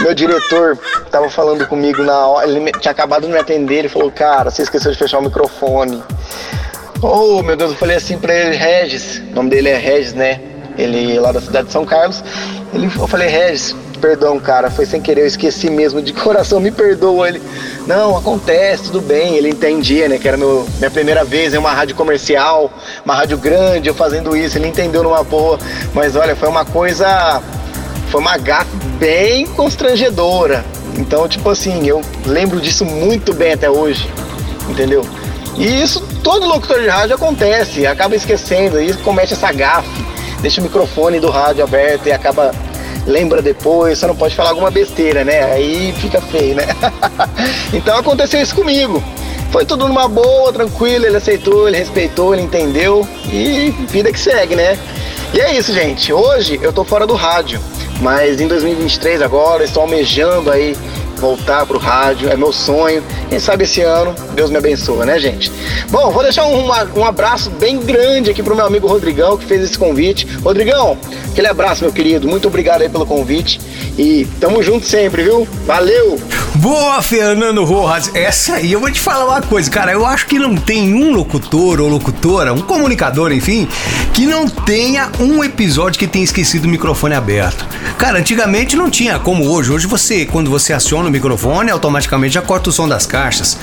meu 0.00 0.14
diretor 0.14 0.78
tava 1.10 1.30
falando 1.30 1.66
comigo 1.68 2.02
na 2.02 2.26
hora, 2.26 2.48
ele 2.48 2.72
tinha 2.72 2.92
acabado 2.92 3.26
de 3.26 3.32
me 3.32 3.38
atender, 3.38 3.78
ele 3.80 3.88
falou, 3.88 4.10
cara, 4.10 4.50
você 4.50 4.62
esqueceu 4.62 4.90
de 4.90 4.98
fechar 4.98 5.18
o 5.18 5.22
microfone. 5.22 6.02
Oh, 7.02 7.42
meu 7.42 7.56
Deus, 7.56 7.72
eu 7.72 7.76
falei 7.76 7.96
assim 7.96 8.18
pra 8.18 8.34
ele, 8.34 8.56
Regis, 8.56 9.18
o 9.18 9.34
nome 9.34 9.50
dele 9.50 9.68
é 9.68 9.76
Regis, 9.76 10.14
né? 10.14 10.40
Ele 10.76 11.18
lá 11.18 11.32
da 11.32 11.40
cidade 11.40 11.66
de 11.66 11.72
São 11.72 11.84
Carlos. 11.84 12.22
Ele, 12.72 12.86
eu 12.86 13.06
falei, 13.06 13.28
Regis, 13.28 13.74
perdão, 13.96 14.38
cara, 14.38 14.70
foi 14.70 14.86
sem 14.86 15.00
querer, 15.00 15.22
eu 15.22 15.26
esqueci 15.26 15.70
mesmo, 15.70 16.00
de 16.00 16.12
coração, 16.14 16.60
me 16.60 16.70
perdoa. 16.70 17.28
Ele, 17.28 17.42
não, 17.86 18.16
acontece, 18.16 18.84
tudo 18.84 19.00
bem. 19.00 19.36
Ele 19.36 19.48
entendia, 19.48 20.08
né, 20.08 20.18
que 20.18 20.28
era 20.28 20.36
meu, 20.36 20.66
minha 20.78 20.90
primeira 20.90 21.24
vez 21.24 21.54
em 21.54 21.58
uma 21.58 21.72
rádio 21.72 21.96
comercial, 21.96 22.70
uma 23.04 23.14
rádio 23.14 23.38
grande, 23.38 23.88
eu 23.88 23.94
fazendo 23.94 24.36
isso, 24.36 24.58
ele 24.58 24.68
entendeu 24.68 25.02
numa 25.02 25.22
boa. 25.22 25.58
Mas 25.94 26.14
olha, 26.16 26.36
foi 26.36 26.48
uma 26.48 26.64
coisa, 26.64 27.42
foi 28.10 28.20
uma 28.20 28.36
gata 28.36 28.68
bem 28.98 29.46
constrangedora. 29.46 30.64
Então, 30.98 31.28
tipo 31.28 31.50
assim, 31.50 31.86
eu 31.86 32.00
lembro 32.24 32.60
disso 32.60 32.84
muito 32.84 33.34
bem 33.34 33.52
até 33.52 33.68
hoje, 33.68 34.10
entendeu? 34.68 35.04
E 35.58 35.82
isso 35.82 36.00
todo 36.22 36.46
locutor 36.46 36.80
de 36.80 36.88
rádio 36.88 37.14
acontece, 37.16 37.86
acaba 37.86 38.14
esquecendo, 38.14 38.80
e 38.80 38.92
comete 38.94 39.34
essa 39.34 39.52
gafe 39.52 40.15
deixa 40.46 40.60
o 40.60 40.64
microfone 40.64 41.18
do 41.18 41.28
rádio 41.28 41.64
aberto 41.64 42.06
e 42.06 42.12
acaba 42.12 42.54
lembra 43.04 43.42
depois, 43.42 43.98
você 43.98 44.06
não 44.06 44.14
pode 44.14 44.36
falar 44.36 44.50
alguma 44.50 44.70
besteira, 44.70 45.24
né? 45.24 45.42
Aí 45.52 45.92
fica 45.98 46.20
feio, 46.20 46.54
né? 46.54 46.62
então 47.74 47.98
aconteceu 47.98 48.40
isso 48.40 48.54
comigo. 48.54 49.02
Foi 49.50 49.64
tudo 49.64 49.88
numa 49.88 50.06
boa, 50.06 50.52
tranquilo, 50.52 51.04
ele 51.04 51.16
aceitou, 51.16 51.66
ele 51.66 51.76
respeitou, 51.76 52.32
ele 52.32 52.42
entendeu 52.42 53.06
e 53.28 53.74
vida 53.88 54.12
que 54.12 54.20
segue, 54.20 54.54
né? 54.54 54.78
E 55.34 55.40
é 55.40 55.52
isso, 55.52 55.72
gente. 55.72 56.12
Hoje 56.12 56.60
eu 56.62 56.72
tô 56.72 56.84
fora 56.84 57.08
do 57.08 57.14
rádio, 57.14 57.60
mas 58.00 58.40
em 58.40 58.46
2023 58.46 59.22
agora 59.22 59.64
estou 59.64 59.82
almejando 59.82 60.48
aí 60.48 60.76
voltar 61.16 61.66
pro 61.66 61.78
rádio, 61.78 62.28
é 62.28 62.36
meu 62.36 62.52
sonho. 62.52 63.02
Quem 63.28 63.38
sabe 63.38 63.64
esse 63.64 63.80
ano 63.80 64.14
Deus 64.34 64.50
me 64.50 64.56
abençoa, 64.56 65.04
né, 65.04 65.18
gente? 65.18 65.50
Bom, 65.90 66.10
vou 66.10 66.22
deixar 66.22 66.44
um, 66.46 66.68
um 66.96 67.04
abraço 67.04 67.50
bem 67.50 67.78
grande 67.78 68.30
aqui 68.30 68.42
pro 68.42 68.54
meu 68.54 68.66
amigo 68.66 68.86
Rodrigão 68.86 69.36
que 69.36 69.44
fez 69.44 69.62
esse 69.62 69.78
convite. 69.78 70.26
Rodrigão, 70.42 70.98
aquele 71.30 71.48
abraço, 71.48 71.82
meu 71.82 71.92
querido. 71.92 72.28
Muito 72.28 72.48
obrigado 72.48 72.82
aí 72.82 72.88
pelo 72.88 73.06
convite 73.06 73.60
e 73.98 74.26
tamo 74.40 74.62
junto 74.62 74.86
sempre, 74.86 75.22
viu? 75.22 75.46
Valeu! 75.66 76.20
Boa, 76.56 77.02
Fernando 77.02 77.64
Rojas. 77.64 78.10
Essa 78.14 78.54
aí 78.54 78.72
eu 78.72 78.80
vou 78.80 78.90
te 78.90 79.00
falar 79.00 79.26
uma 79.26 79.42
coisa, 79.42 79.70
cara. 79.70 79.92
Eu 79.92 80.06
acho 80.06 80.26
que 80.26 80.38
não 80.38 80.56
tem 80.56 80.92
um 80.94 81.12
locutor 81.12 81.80
ou 81.80 81.88
locutora, 81.88 82.52
um 82.52 82.62
comunicador, 82.62 83.30
enfim, 83.30 83.68
que 84.12 84.26
não 84.26 84.48
tenha 84.48 85.10
um 85.20 85.44
episódio 85.44 85.98
que 85.98 86.06
tenha 86.06 86.24
esquecido 86.24 86.64
o 86.64 86.68
microfone 86.68 87.14
aberto. 87.14 87.66
Cara, 87.98 88.18
antigamente 88.18 88.74
não 88.74 88.90
tinha 88.90 89.18
como 89.18 89.48
hoje. 89.48 89.70
Hoje 89.70 89.86
você, 89.86 90.24
quando 90.24 90.50
você 90.50 90.72
aciona 90.72 91.05
o 91.08 91.10
microfone, 91.10 91.70
automaticamente 91.70 92.34
já 92.34 92.42
corta 92.42 92.70
o 92.70 92.72
som 92.72 92.88
das 92.88 93.06
caixas. 93.06 93.58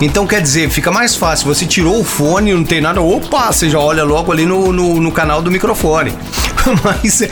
Então 0.00 0.26
quer 0.26 0.42
dizer, 0.42 0.68
fica 0.70 0.90
mais 0.90 1.16
fácil. 1.16 1.46
Você 1.46 1.64
tirou 1.66 2.00
o 2.00 2.04
fone, 2.04 2.52
não 2.52 2.64
tem 2.64 2.80
nada, 2.80 3.00
opa, 3.00 3.52
você 3.52 3.70
já 3.70 3.78
olha 3.78 4.04
logo 4.04 4.30
ali 4.30 4.44
no, 4.44 4.72
no, 4.72 5.00
no 5.00 5.12
canal 5.12 5.40
do 5.40 5.50
microfone. 5.50 6.12
Mas 6.82 7.22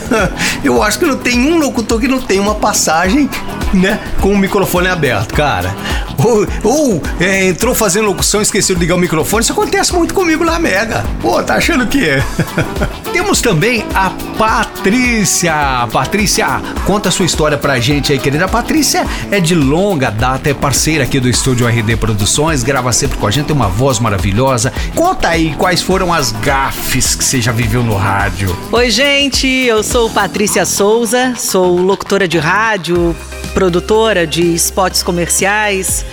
eu 0.62 0.82
acho 0.82 0.98
que 0.98 1.06
não 1.06 1.16
tem 1.16 1.40
um 1.40 1.58
locutor 1.58 2.00
que 2.00 2.08
não 2.08 2.20
tem 2.20 2.38
uma 2.38 2.54
passagem, 2.54 3.28
né, 3.72 3.98
com 4.20 4.32
o 4.32 4.38
microfone 4.38 4.88
aberto, 4.88 5.34
cara. 5.34 5.74
Ou, 6.18 6.46
ou 6.64 7.02
é, 7.20 7.46
entrou 7.46 7.74
fazendo 7.74 8.06
locução, 8.06 8.40
esqueceu 8.40 8.74
de 8.74 8.80
ligar 8.80 8.94
o 8.94 8.98
microfone. 8.98 9.42
Isso 9.42 9.52
acontece 9.52 9.94
muito 9.94 10.14
comigo 10.14 10.44
na 10.44 10.58
Mega. 10.58 11.04
Pô, 11.20 11.42
tá 11.42 11.56
achando 11.56 11.86
que 11.86 12.08
é? 12.08 12.24
Temos 13.12 13.40
também 13.40 13.84
a 13.94 14.10
Patrícia. 14.38 15.86
Patrícia, 15.92 16.46
conta 16.86 17.10
a 17.10 17.12
sua 17.12 17.26
história 17.26 17.58
pra 17.58 17.78
gente 17.78 18.12
aí, 18.12 18.18
querida. 18.18 18.46
A 18.46 18.48
Patrícia 18.48 19.06
é 19.30 19.40
de 19.40 19.54
longa 19.54 20.10
data, 20.10 20.48
é 20.48 20.54
parceira 20.54 21.04
aqui 21.04 21.20
do 21.20 21.28
estúdio 21.28 21.66
RD 21.66 21.75
Produções, 21.96 22.62
grava 22.62 22.90
sempre 22.92 23.18
com 23.18 23.26
a 23.26 23.30
gente, 23.30 23.46
tem 23.46 23.54
uma 23.54 23.68
voz 23.68 23.98
maravilhosa. 23.98 24.72
Conta 24.94 25.28
aí 25.28 25.54
quais 25.56 25.82
foram 25.82 26.12
as 26.12 26.32
gafes 26.32 27.14
que 27.14 27.22
você 27.22 27.40
já 27.40 27.52
viveu 27.52 27.82
no 27.82 27.96
rádio. 27.96 28.56
Oi, 28.72 28.90
gente, 28.90 29.46
eu 29.46 29.82
sou 29.82 30.08
Patrícia 30.08 30.64
Souza, 30.64 31.34
sou 31.36 31.76
locutora 31.76 32.26
de 32.26 32.38
rádio, 32.38 33.14
produtora 33.52 34.26
de 34.26 34.54
spots 34.54 35.02
comerciais, 35.02 36.04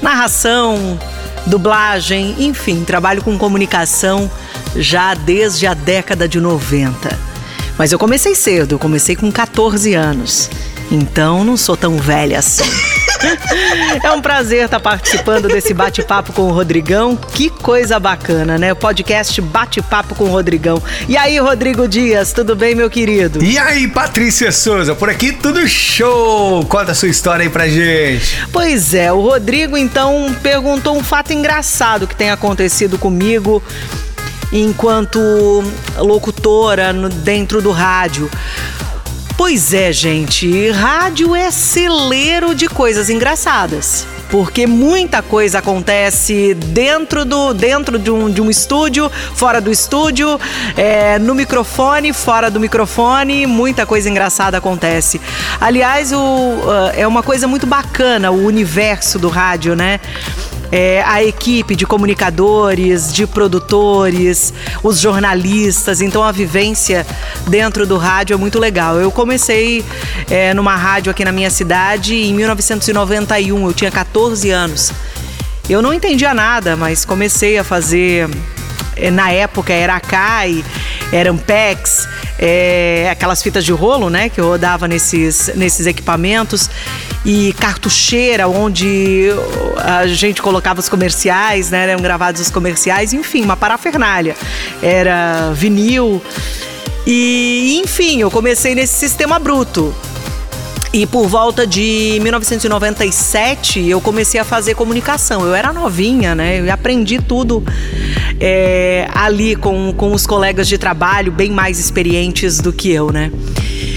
narração, 0.00 0.98
dublagem, 1.46 2.36
enfim, 2.38 2.84
trabalho 2.84 3.22
com 3.22 3.36
comunicação 3.36 4.30
já 4.76 5.14
desde 5.14 5.66
a 5.66 5.74
década 5.74 6.28
de 6.28 6.40
90. 6.40 7.18
Mas 7.76 7.92
eu 7.92 7.98
comecei 7.98 8.34
cedo, 8.34 8.76
eu 8.76 8.78
comecei 8.78 9.16
com 9.16 9.30
14 9.30 9.94
anos. 9.94 10.50
Então 10.90 11.44
não 11.44 11.56
sou 11.56 11.76
tão 11.76 11.96
velha 11.96 12.38
assim. 12.38 12.64
é 14.02 14.10
um 14.12 14.20
prazer 14.20 14.64
estar 14.64 14.80
participando 14.80 15.48
desse 15.48 15.74
bate-papo 15.74 16.32
com 16.32 16.42
o 16.42 16.52
Rodrigão. 16.52 17.16
Que 17.16 17.50
coisa 17.50 17.98
bacana, 17.98 18.58
né? 18.58 18.72
O 18.72 18.76
podcast 18.76 19.40
Bate-Papo 19.40 20.14
com 20.14 20.24
o 20.24 20.28
Rodrigão. 20.28 20.82
E 21.08 21.16
aí, 21.16 21.38
Rodrigo 21.38 21.88
Dias, 21.88 22.32
tudo 22.32 22.54
bem, 22.54 22.74
meu 22.74 22.90
querido? 22.90 23.42
E 23.42 23.58
aí, 23.58 23.88
Patrícia 23.88 24.52
Souza, 24.52 24.94
por 24.94 25.08
aqui 25.08 25.32
tudo 25.32 25.66
show! 25.66 26.64
Conta 26.66 26.92
a 26.92 26.94
sua 26.94 27.08
história 27.08 27.42
aí 27.42 27.50
pra 27.50 27.68
gente. 27.68 28.46
Pois 28.52 28.94
é, 28.94 29.12
o 29.12 29.20
Rodrigo 29.20 29.76
então 29.76 30.34
perguntou 30.42 30.96
um 30.96 31.02
fato 31.02 31.32
engraçado 31.32 32.06
que 32.06 32.14
tem 32.14 32.30
acontecido 32.30 32.98
comigo 32.98 33.62
enquanto 34.52 35.18
locutora 35.96 36.92
no, 36.92 37.08
dentro 37.08 37.60
do 37.60 37.70
rádio. 37.70 38.30
Pois 39.38 39.72
é, 39.72 39.92
gente, 39.92 40.68
rádio 40.70 41.32
é 41.32 41.48
celeiro 41.52 42.56
de 42.56 42.66
coisas 42.68 43.08
engraçadas. 43.08 44.04
Porque 44.28 44.66
muita 44.66 45.22
coisa 45.22 45.60
acontece 45.60 46.54
dentro 46.54 47.24
do 47.24 47.54
dentro 47.54 48.00
de 48.00 48.10
um, 48.10 48.28
de 48.28 48.42
um 48.42 48.50
estúdio, 48.50 49.08
fora 49.36 49.60
do 49.60 49.70
estúdio, 49.70 50.40
é, 50.76 51.20
no 51.20 51.36
microfone, 51.36 52.12
fora 52.12 52.50
do 52.50 52.58
microfone, 52.58 53.46
muita 53.46 53.86
coisa 53.86 54.10
engraçada 54.10 54.58
acontece. 54.58 55.20
Aliás, 55.60 56.12
o, 56.12 56.18
uh, 56.18 56.92
é 56.96 57.06
uma 57.06 57.22
coisa 57.22 57.46
muito 57.46 57.64
bacana 57.64 58.32
o 58.32 58.44
universo 58.44 59.20
do 59.20 59.28
rádio, 59.28 59.76
né? 59.76 60.00
É, 60.70 61.02
a 61.02 61.22
equipe 61.22 61.74
de 61.74 61.86
comunicadores, 61.86 63.12
de 63.12 63.26
produtores, 63.26 64.52
os 64.82 64.98
jornalistas. 65.00 66.00
Então 66.00 66.22
a 66.22 66.32
vivência 66.32 67.06
dentro 67.46 67.86
do 67.86 67.96
rádio 67.96 68.34
é 68.34 68.36
muito 68.36 68.58
legal. 68.58 68.96
Eu 68.96 69.10
comecei 69.10 69.84
é, 70.30 70.52
numa 70.54 70.76
rádio 70.76 71.10
aqui 71.10 71.24
na 71.24 71.32
minha 71.32 71.50
cidade 71.50 72.14
em 72.14 72.34
1991, 72.34 73.66
eu 73.66 73.72
tinha 73.72 73.90
14 73.90 74.50
anos. 74.50 74.92
Eu 75.68 75.82
não 75.82 75.92
entendia 75.92 76.32
nada, 76.32 76.76
mas 76.76 77.04
comecei 77.04 77.58
a 77.58 77.64
fazer. 77.64 78.28
É, 78.96 79.10
na 79.12 79.30
época 79.30 79.72
era 79.72 79.94
a 79.94 80.00
CAI, 80.00 80.64
era 81.12 81.30
Ampex, 81.30 82.08
é, 82.38 83.08
aquelas 83.12 83.40
fitas 83.40 83.64
de 83.64 83.70
rolo, 83.70 84.10
né, 84.10 84.28
que 84.28 84.40
eu 84.40 84.46
rodava 84.46 84.88
nesses, 84.88 85.52
nesses 85.54 85.86
equipamentos 85.86 86.68
e 87.28 87.52
cartucheira, 87.52 88.48
onde 88.48 89.28
a 89.76 90.06
gente 90.06 90.40
colocava 90.40 90.80
os 90.80 90.88
comerciais, 90.88 91.70
né? 91.70 91.90
Eram 91.90 92.00
gravados 92.00 92.40
os 92.40 92.50
comerciais, 92.50 93.12
enfim, 93.12 93.44
uma 93.44 93.54
parafernália. 93.54 94.34
Era 94.82 95.52
vinil. 95.52 96.22
E, 97.06 97.82
enfim, 97.84 98.22
eu 98.22 98.30
comecei 98.30 98.74
nesse 98.74 98.94
sistema 98.94 99.38
bruto. 99.38 99.94
E 100.90 101.06
por 101.06 101.28
volta 101.28 101.66
de 101.66 102.18
1997 102.22 103.86
eu 103.86 104.00
comecei 104.00 104.40
a 104.40 104.44
fazer 104.44 104.74
comunicação. 104.74 105.44
Eu 105.44 105.54
era 105.54 105.70
novinha, 105.70 106.34
né? 106.34 106.60
Eu 106.60 106.72
aprendi 106.72 107.20
tudo 107.20 107.62
é, 108.40 109.06
ali 109.12 109.54
com, 109.54 109.92
com 109.92 110.14
os 110.14 110.26
colegas 110.26 110.66
de 110.66 110.78
trabalho 110.78 111.30
bem 111.30 111.50
mais 111.50 111.78
experientes 111.78 112.58
do 112.58 112.72
que 112.72 112.90
eu, 112.90 113.12
né? 113.12 113.30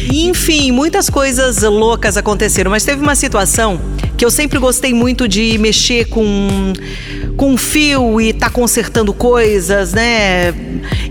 Enfim, 0.10 0.72
muitas 0.72 1.10
coisas 1.10 1.62
loucas 1.62 2.17
aconteceram, 2.17 2.72
mas 2.72 2.84
teve 2.84 3.01
uma 3.01 3.15
situação 3.15 3.79
que 4.17 4.25
eu 4.25 4.31
sempre 4.31 4.60
gostei 4.60 4.93
muito 4.93 5.27
de 5.27 5.58
mexer 5.58 6.05
com 6.05 6.74
com 7.41 7.58
fio 7.58 8.22
e 8.22 8.34
tá 8.34 8.51
consertando 8.51 9.13
coisas, 9.15 9.93
né? 9.93 10.53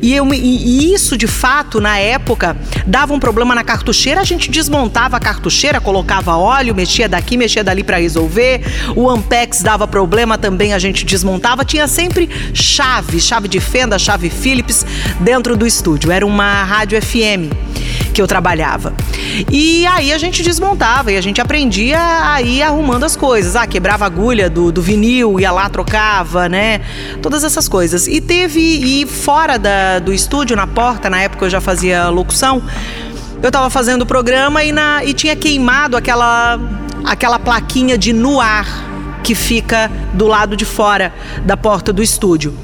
E, 0.00 0.14
eu, 0.14 0.32
e, 0.32 0.94
isso, 0.94 1.16
de 1.16 1.26
fato, 1.26 1.80
na 1.80 1.98
época, 1.98 2.56
dava 2.86 3.12
um 3.12 3.18
problema 3.18 3.52
na 3.52 3.64
cartucheira, 3.64 4.20
a 4.20 4.24
gente 4.24 4.48
desmontava 4.48 5.16
a 5.16 5.20
cartucheira, 5.20 5.80
colocava 5.80 6.36
óleo, 6.36 6.72
mexia 6.72 7.08
daqui, 7.08 7.36
mexia 7.36 7.64
dali 7.64 7.82
para 7.82 7.96
resolver. 7.96 8.60
O 8.94 9.10
Ampex 9.10 9.60
dava 9.60 9.88
problema 9.88 10.38
também, 10.38 10.72
a 10.72 10.78
gente 10.78 11.04
desmontava. 11.04 11.64
Tinha 11.64 11.88
sempre 11.88 12.30
chave, 12.54 13.20
chave 13.20 13.48
de 13.48 13.58
fenda, 13.58 13.98
chave 13.98 14.30
Philips 14.30 14.86
dentro 15.18 15.56
do 15.56 15.66
estúdio. 15.66 16.12
Era 16.12 16.24
uma 16.24 16.62
rádio 16.62 17.00
FM 17.02 17.50
que 18.20 18.22
eu 18.22 18.26
trabalhava. 18.26 18.92
E 19.50 19.86
aí 19.86 20.12
a 20.12 20.18
gente 20.18 20.42
desmontava 20.42 21.10
e 21.10 21.16
a 21.16 21.22
gente 21.22 21.40
aprendia 21.40 21.98
a 21.98 22.42
ir 22.42 22.62
arrumando 22.62 23.04
as 23.04 23.16
coisas. 23.16 23.56
Ah, 23.56 23.66
quebrava 23.66 24.04
a 24.04 24.08
agulha 24.08 24.50
do, 24.50 24.70
do 24.70 24.82
vinil, 24.82 25.40
ia 25.40 25.50
lá, 25.50 25.70
trocava, 25.70 26.46
né? 26.46 26.82
Todas 27.22 27.44
essas 27.44 27.66
coisas. 27.66 28.06
E 28.06 28.20
teve, 28.20 28.60
e 28.60 29.06
fora 29.06 29.58
da, 29.58 30.00
do 30.00 30.12
estúdio, 30.12 30.54
na 30.54 30.66
porta, 30.66 31.08
na 31.08 31.22
época 31.22 31.46
eu 31.46 31.50
já 31.50 31.62
fazia 31.62 32.10
locução, 32.10 32.62
eu 33.42 33.50
tava 33.50 33.70
fazendo 33.70 34.02
o 34.02 34.06
programa 34.06 34.62
e, 34.62 34.70
na, 34.70 35.02
e 35.02 35.14
tinha 35.14 35.34
queimado 35.34 35.96
aquela, 35.96 36.60
aquela 37.02 37.38
plaquinha 37.38 37.96
de 37.96 38.12
no 38.12 38.38
ar 38.38 38.66
que 39.24 39.34
fica 39.34 39.90
do 40.12 40.26
lado 40.26 40.54
de 40.54 40.66
fora 40.66 41.14
da 41.46 41.56
porta 41.56 41.90
do 41.90 42.02
estúdio. 42.02 42.54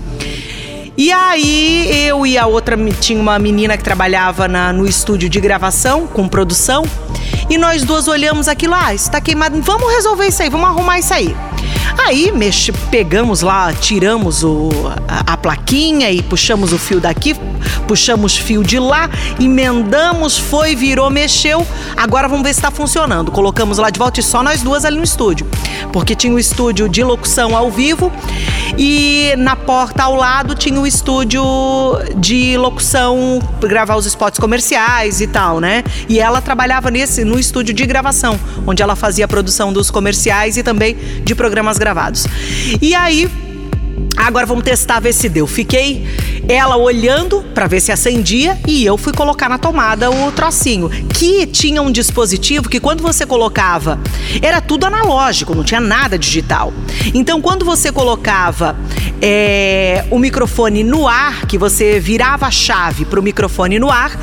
E 0.99 1.13
aí 1.13 2.07
eu 2.07 2.27
e 2.27 2.39
a 2.39 2.47
outra 2.47 2.75
tinha 3.01 3.21
uma 3.21 3.39
menina 3.39 3.77
que 3.77 3.85
trabalhava 3.85 4.49
na, 4.49 4.73
no 4.73 4.87
estúdio 4.87 5.29
de 5.29 5.39
gravação 5.39 6.07
com 6.07 6.27
produção 6.27 6.85
e 7.51 7.59
nós 7.59 7.85
duas 7.85 8.09
olhamos 8.09 8.49
aquilo, 8.49 8.75
ah, 8.75 8.95
está 8.95 9.21
queimado, 9.21 9.61
vamos 9.61 9.93
resolver 9.93 10.27
isso 10.27 10.43
aí, 10.43 10.49
vamos 10.49 10.67
arrumar 10.69 10.99
isso 10.99 11.13
aí. 11.13 11.37
Aí 11.99 12.31
mexe, 12.31 12.73
pegamos 12.73 13.43
lá, 13.43 13.73
tiramos 13.73 14.45
o, 14.45 14.71
a, 15.09 15.33
a, 15.33 15.37
plaquinha 15.37 16.11
e 16.11 16.23
puxamos 16.23 16.73
o 16.73 16.79
fio 16.79 17.01
daqui, 17.01 17.35
puxamos 17.87 18.37
fio 18.37 18.63
de 18.63 18.79
lá, 18.79 19.11
emendamos, 19.41 20.39
foi, 20.39 20.77
virou, 20.77 21.11
mexeu. 21.11 21.67
Agora 21.97 22.29
vamos 22.29 22.45
ver 22.45 22.55
se 22.55 22.61
está 22.61 22.71
funcionando. 22.71 23.33
Colocamos 23.33 23.79
lá 23.79 23.91
de 23.91 23.99
volta 23.99 24.21
e 24.21 24.23
só 24.23 24.43
nós 24.43 24.63
duas 24.63 24.85
ali 24.85 24.97
no 24.97 25.05
estúdio. 25.05 25.47
Porque 25.93 26.15
tinha 26.15 26.33
o 26.33 26.39
estúdio 26.39 26.89
de 26.89 27.03
locução 27.03 27.57
ao 27.57 27.71
vivo 27.71 28.13
e 28.79 29.35
na 29.39 29.57
porta 29.57 30.05
ao 30.05 30.15
lado 30.15 30.55
tinha 30.55 30.81
o 30.81 30.87
estúdio 30.87 31.43
de 32.17 32.57
locução, 32.57 33.41
gravar 33.61 33.97
os 33.97 34.07
spots 34.07 34.39
comerciais 34.39 35.21
e 35.21 35.27
tal, 35.27 35.61
né? 35.61 35.83
E 36.09 36.21
ela 36.21 36.41
trabalhava 36.41 36.91
nesse 36.91 37.25
no 37.25 37.39
estúdio 37.39 37.75
de 37.75 37.87
gravação, 37.87 38.39
onde 38.67 38.83
ela 38.83 38.95
fazia 38.95 39.25
a 39.25 39.29
produção 39.29 39.73
dos 39.73 39.91
comerciais 39.91 40.57
e 40.57 40.63
também 40.63 40.97
de 41.25 41.35
programas 41.35 41.57
programas 41.57 41.79
gravados. 41.87 42.27
E 42.83 42.95
aí 42.97 43.31
Agora 44.17 44.47
vamos 44.47 44.65
testar, 44.65 44.99
ver 44.99 45.13
se 45.13 45.29
deu. 45.29 45.47
Fiquei 45.47 46.07
ela 46.49 46.77
olhando 46.77 47.43
para 47.55 47.67
ver 47.67 47.81
se 47.81 47.93
acendia 47.93 48.59
e 48.67 48.85
eu 48.85 48.97
fui 48.97 49.13
colocar 49.13 49.49
na 49.49 49.59
tomada 49.59 50.11
o 50.11 50.33
trocinho, 50.33 50.89
que 50.89 51.47
tinha 51.47 51.83
um 51.83 51.93
dispositivo 51.93 52.69
que 52.69 52.81
quando 52.81 53.03
você 53.03 53.27
colocava, 53.27 54.01
era 54.41 54.61
tudo 54.61 54.87
analógico, 54.87 55.55
não 55.55 55.63
tinha 55.63 55.81
nada 55.81 56.19
digital. 56.19 56.73
Então 57.13 57.43
quando 57.43 57.65
você 57.65 57.93
colocava 57.93 58.75
é, 59.21 60.05
o 60.11 60.19
microfone 60.19 60.83
no 60.83 61.07
ar, 61.07 61.45
que 61.47 61.59
você 61.59 62.01
virava 62.01 62.47
a 62.47 62.51
chave 62.51 63.05
para 63.05 63.21
o 63.21 63.23
microfone 63.23 63.79
no 63.79 63.91
ar, 63.91 64.19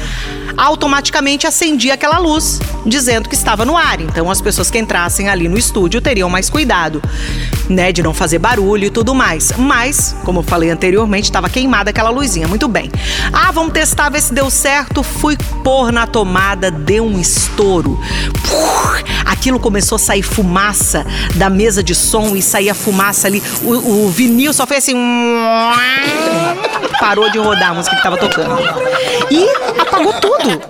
automaticamente 0.57 1.48
acendia 1.48 1.93
aquela 1.93 2.17
luz 2.17 2.60
dizendo 2.86 3.29
que 3.29 3.36
estava 3.36 3.65
no 3.65 3.77
ar. 3.77 4.01
Então 4.01 4.29
as 4.29 4.41
pessoas 4.41 4.69
que 4.69 4.77
entrassem 4.77 5.29
ali 5.29 5.48
no 5.48 5.57
estúdio 5.57 6.01
teriam 6.01 6.29
mais 6.29 6.50
cuidado, 6.50 7.01
né, 7.69 7.91
de 7.91 8.03
não 8.03 8.13
fazer 8.13 8.39
barulho 8.39 8.86
e 8.86 8.89
tudo 8.89 9.15
mais. 9.15 9.53
Mas, 9.57 10.15
como 10.24 10.39
eu 10.39 10.43
falei 10.43 10.69
anteriormente, 10.69 11.25
estava 11.25 11.50
queimada 11.50 11.89
aquela 11.89 12.10
luzinha. 12.10 12.48
Muito 12.48 12.67
bem. 12.67 12.91
Ah, 13.31 13.51
vamos 13.51 13.74
testar 13.74 14.10
ver 14.10 14.22
se 14.22 14.33
deu 14.33 14.50
certo. 14.50 15.03
Fui 15.03 15.38
pôr 15.63 15.91
na 15.91 16.05
tomada, 16.05 16.69
deu 16.69 17.05
um 17.05 17.19
estouro. 17.19 18.00
aquilo 19.25 19.60
começou 19.60 19.95
a 19.95 20.00
sair 20.00 20.24
fumaça 20.24 21.05
da 21.36 21.50
mesa 21.50 21.83
de 21.83 21.95
som 21.95 22.36
e 22.36 22.41
saía 22.41 22.74
fumaça 22.74 23.27
ali. 23.27 23.41
O, 23.63 24.05
o 24.05 24.10
vinil 24.10 24.53
só 24.53 24.65
fez 24.65 24.83
assim. 24.83 24.95
Parou 27.00 27.29
de 27.29 27.38
rodar 27.38 27.72
a 27.72 27.74
música 27.74 27.95
que 27.95 28.00
estava 28.00 28.17
tocando. 28.17 28.57
E 29.29 29.45
apagou 29.93 30.13
tudo. 30.13 30.62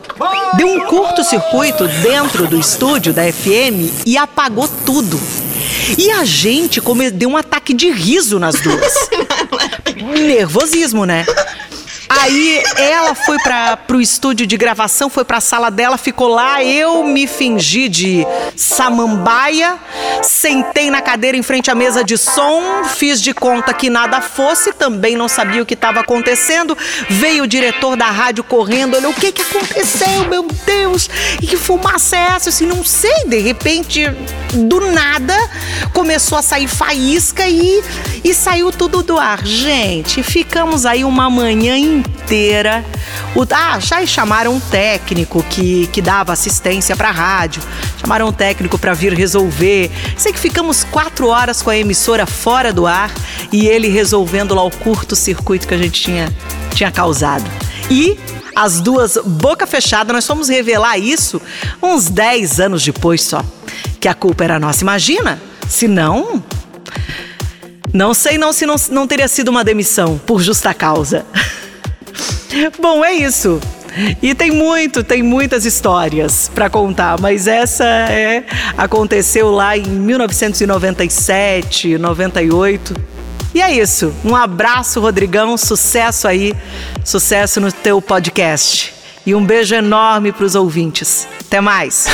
Deu 0.58 0.68
um 0.68 0.82
curto-circuito 0.82 1.88
dentro 1.88 2.48
do 2.48 2.60
estúdio 2.60 3.14
da 3.14 3.24
FM 3.32 4.04
e 4.06 4.18
apagou 4.18 4.68
tudo. 4.86 5.20
E 5.98 6.12
a 6.12 6.26
gente 6.26 6.82
deu 7.12 7.30
um 7.30 7.38
ataque 7.38 7.74
de 7.74 7.90
riso 7.90 8.38
nas 8.38 8.56
duas. 8.56 9.10
Nervosismo, 10.28 11.06
né? 11.06 11.26
Aí 12.24 12.64
ela 12.78 13.14
foi 13.14 13.38
para 13.40 13.76
pro 13.76 14.00
estúdio 14.00 14.48
de 14.48 14.56
gravação, 14.56 15.10
foi 15.10 15.26
para 15.26 15.40
a 15.40 15.42
sala 15.42 15.70
dela, 15.70 15.98
ficou 15.98 16.30
lá. 16.30 16.64
Eu 16.64 17.04
me 17.04 17.28
fingi 17.28 17.90
de 17.90 18.26
samambaia, 18.56 19.78
sentei 20.22 20.90
na 20.90 21.02
cadeira 21.02 21.36
em 21.36 21.44
frente 21.44 21.70
à 21.70 21.76
mesa 21.76 22.02
de 22.02 22.18
som, 22.18 22.86
fiz 22.96 23.22
de 23.22 23.34
conta 23.34 23.74
que 23.74 23.90
nada 23.90 24.22
fosse, 24.22 24.72
também 24.72 25.18
não 25.18 25.28
sabia 25.28 25.62
o 25.62 25.66
que 25.66 25.74
estava 25.74 26.00
acontecendo. 26.00 26.78
Veio 27.10 27.44
o 27.44 27.48
diretor 27.48 27.98
da 27.98 28.10
rádio 28.10 28.46
correndo, 28.46 28.96
olhou: 28.96 29.12
o 29.12 29.16
que 29.16 29.34
que 29.34 29.42
aconteceu, 29.42 30.24
meu 30.30 30.48
Deus? 30.66 31.10
E 31.42 31.46
que 31.46 31.58
fumaça 31.58 32.16
é 32.16 32.28
essa? 32.36 32.48
Assim, 32.48 32.66
não 32.66 32.86
sei. 32.86 33.26
De 33.26 33.40
repente, 33.40 34.10
do 34.54 34.80
nada, 34.94 35.36
começou 35.92 36.38
a 36.38 36.42
sair 36.42 36.70
faísca 36.70 37.46
e, 37.50 37.84
e 38.24 38.34
saiu 38.34 38.72
tudo 38.72 39.04
do 39.04 39.18
ar. 39.18 39.46
Gente, 39.46 40.24
ficamos 40.24 40.86
aí 40.86 41.04
uma 41.04 41.30
manhã 41.30 41.78
inteira 41.78 42.13
inteira. 42.14 42.86
O, 43.36 43.46
ah, 43.52 43.80
já 43.80 44.06
chamaram 44.06 44.54
um 44.54 44.60
técnico 44.60 45.44
que, 45.50 45.88
que 45.88 46.02
dava 46.02 46.34
assistência 46.34 46.96
para 46.96 47.10
a 47.10 47.12
rádio. 47.12 47.62
Chamaram 48.00 48.28
um 48.28 48.32
técnico 48.32 48.78
para 48.78 48.94
vir 48.94 49.14
resolver. 49.14 49.92
Sei 50.18 50.32
que 50.32 50.40
ficamos 50.40 50.84
quatro 50.84 51.28
horas 51.28 51.62
com 51.62 51.70
a 51.70 51.78
emissora 51.78 52.26
fora 52.26 52.72
do 52.72 52.86
ar 52.86 53.12
e 53.52 53.68
ele 53.68 53.90
resolvendo 53.90 54.54
lá 54.56 54.64
o 54.64 54.72
curto-circuito 54.72 55.68
que 55.68 55.74
a 55.74 55.78
gente 55.78 56.02
tinha, 56.02 56.34
tinha 56.74 56.92
causado. 56.92 57.50
E 57.90 58.18
as 58.56 58.80
duas 58.80 59.18
boca 59.18 59.66
fechada, 59.66 60.14
nós 60.14 60.26
fomos 60.26 60.48
revelar 60.48 60.98
isso 60.98 61.42
uns 61.82 62.08
10 62.10 62.60
anos 62.60 62.84
depois 62.84 63.22
só. 63.22 63.44
Que 64.00 64.08
a 64.08 64.14
culpa 64.14 64.44
era 64.44 64.60
nossa. 64.60 64.84
Imagina? 64.84 65.42
Se 65.68 65.88
não. 65.88 66.44
Não 67.94 68.14
sei 68.14 68.38
não 68.38 68.52
se 68.52 68.66
não, 68.66 68.76
não 68.90 69.08
teria 69.08 69.28
sido 69.28 69.50
uma 69.50 69.64
demissão 69.64 70.20
por 70.26 70.42
justa 70.42 70.74
causa. 70.74 71.26
Bom, 72.80 73.04
é 73.04 73.14
isso. 73.14 73.60
E 74.22 74.34
tem 74.34 74.52
muito, 74.52 75.04
tem 75.04 75.22
muitas 75.22 75.66
histórias 75.66 76.50
para 76.54 76.70
contar, 76.70 77.20
mas 77.20 77.46
essa 77.46 77.84
é 77.86 78.46
aconteceu 78.76 79.52
lá 79.52 79.78
em 79.78 79.84
1997, 79.84 81.98
98. 81.98 82.96
E 83.54 83.62
é 83.62 83.72
isso. 83.72 84.12
Um 84.26 84.36
abraço, 84.36 85.00
Rodrigão, 85.00 85.56
sucesso 85.58 86.28
aí, 86.28 86.56
sucesso 87.06 87.62
no 87.62 87.72
teu 87.72 88.02
podcast. 88.02 88.92
E 89.26 89.34
um 89.36 89.46
beijo 89.46 89.76
enorme 89.76 90.32
para 90.32 90.46
os 90.46 90.56
ouvintes. 90.56 91.28
Até 91.54 91.62
mais. 91.62 92.08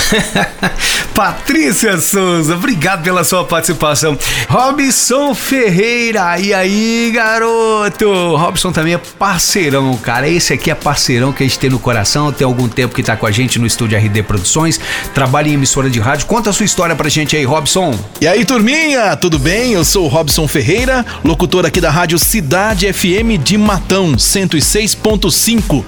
Patrícia 1.15 1.97
Souza, 1.97 2.55
obrigado 2.55 3.03
pela 3.03 3.23
sua 3.23 3.45
participação. 3.45 4.17
Robson 4.49 5.33
Ferreira, 5.33 6.37
e 6.37 6.53
aí, 6.53 7.09
garoto? 7.13 8.35
Robson 8.35 8.73
também 8.73 8.95
é 8.95 8.97
parceirão, 8.97 9.95
cara. 9.95 10.27
Esse 10.27 10.51
aqui 10.51 10.69
é 10.69 10.75
parceirão 10.75 11.31
que 11.31 11.41
a 11.41 11.47
gente 11.47 11.57
tem 11.57 11.69
no 11.69 11.79
coração. 11.79 12.33
Tem 12.33 12.43
algum 12.43 12.67
tempo 12.67 12.93
que 12.93 13.01
tá 13.01 13.15
com 13.15 13.25
a 13.25 13.31
gente 13.31 13.57
no 13.59 13.65
estúdio 13.65 13.97
RD 13.97 14.23
Produções, 14.23 14.77
trabalha 15.13 15.47
em 15.47 15.53
emissora 15.53 15.89
de 15.89 16.01
rádio. 16.01 16.25
Conta 16.25 16.49
a 16.49 16.53
sua 16.53 16.65
história 16.65 16.93
pra 16.93 17.07
gente 17.07 17.37
aí, 17.37 17.45
Robson. 17.45 17.97
E 18.19 18.27
aí, 18.27 18.43
turminha, 18.43 19.15
tudo 19.15 19.39
bem? 19.39 19.71
Eu 19.71 19.85
sou 19.85 20.03
o 20.03 20.09
Robson 20.09 20.49
Ferreira, 20.49 21.05
locutor 21.23 21.65
aqui 21.65 21.79
da 21.79 21.89
Rádio 21.89 22.19
Cidade 22.19 22.91
FM 22.91 23.41
de 23.41 23.57
Matão, 23.57 24.15
106.5. 24.15 25.85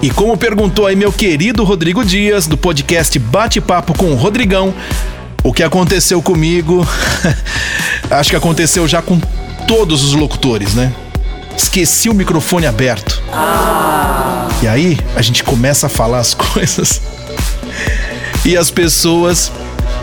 E 0.00 0.10
como 0.10 0.36
perguntou 0.36 0.86
aí 0.86 0.96
meu 0.96 1.12
querido 1.12 1.62
Rodrigo 1.62 2.02
Dias, 2.02 2.46
do 2.46 2.56
podcast 2.56 2.85
podcast 2.86 3.18
Bate-Papo 3.18 3.98
com 3.98 4.12
o 4.12 4.14
Rodrigão. 4.14 4.72
O 5.42 5.52
que 5.52 5.64
aconteceu 5.64 6.22
comigo, 6.22 6.86
acho 8.08 8.30
que 8.30 8.36
aconteceu 8.36 8.86
já 8.86 9.02
com 9.02 9.20
todos 9.66 10.04
os 10.04 10.12
locutores, 10.12 10.74
né? 10.74 10.92
Esqueci 11.56 12.08
o 12.08 12.14
microfone 12.14 12.64
aberto. 12.64 13.20
Ah. 13.32 14.46
E 14.62 14.68
aí 14.68 15.00
a 15.16 15.22
gente 15.22 15.42
começa 15.42 15.88
a 15.88 15.90
falar 15.90 16.20
as 16.20 16.32
coisas 16.54 17.02
e 18.44 18.56
as 18.56 18.70
pessoas 18.70 19.50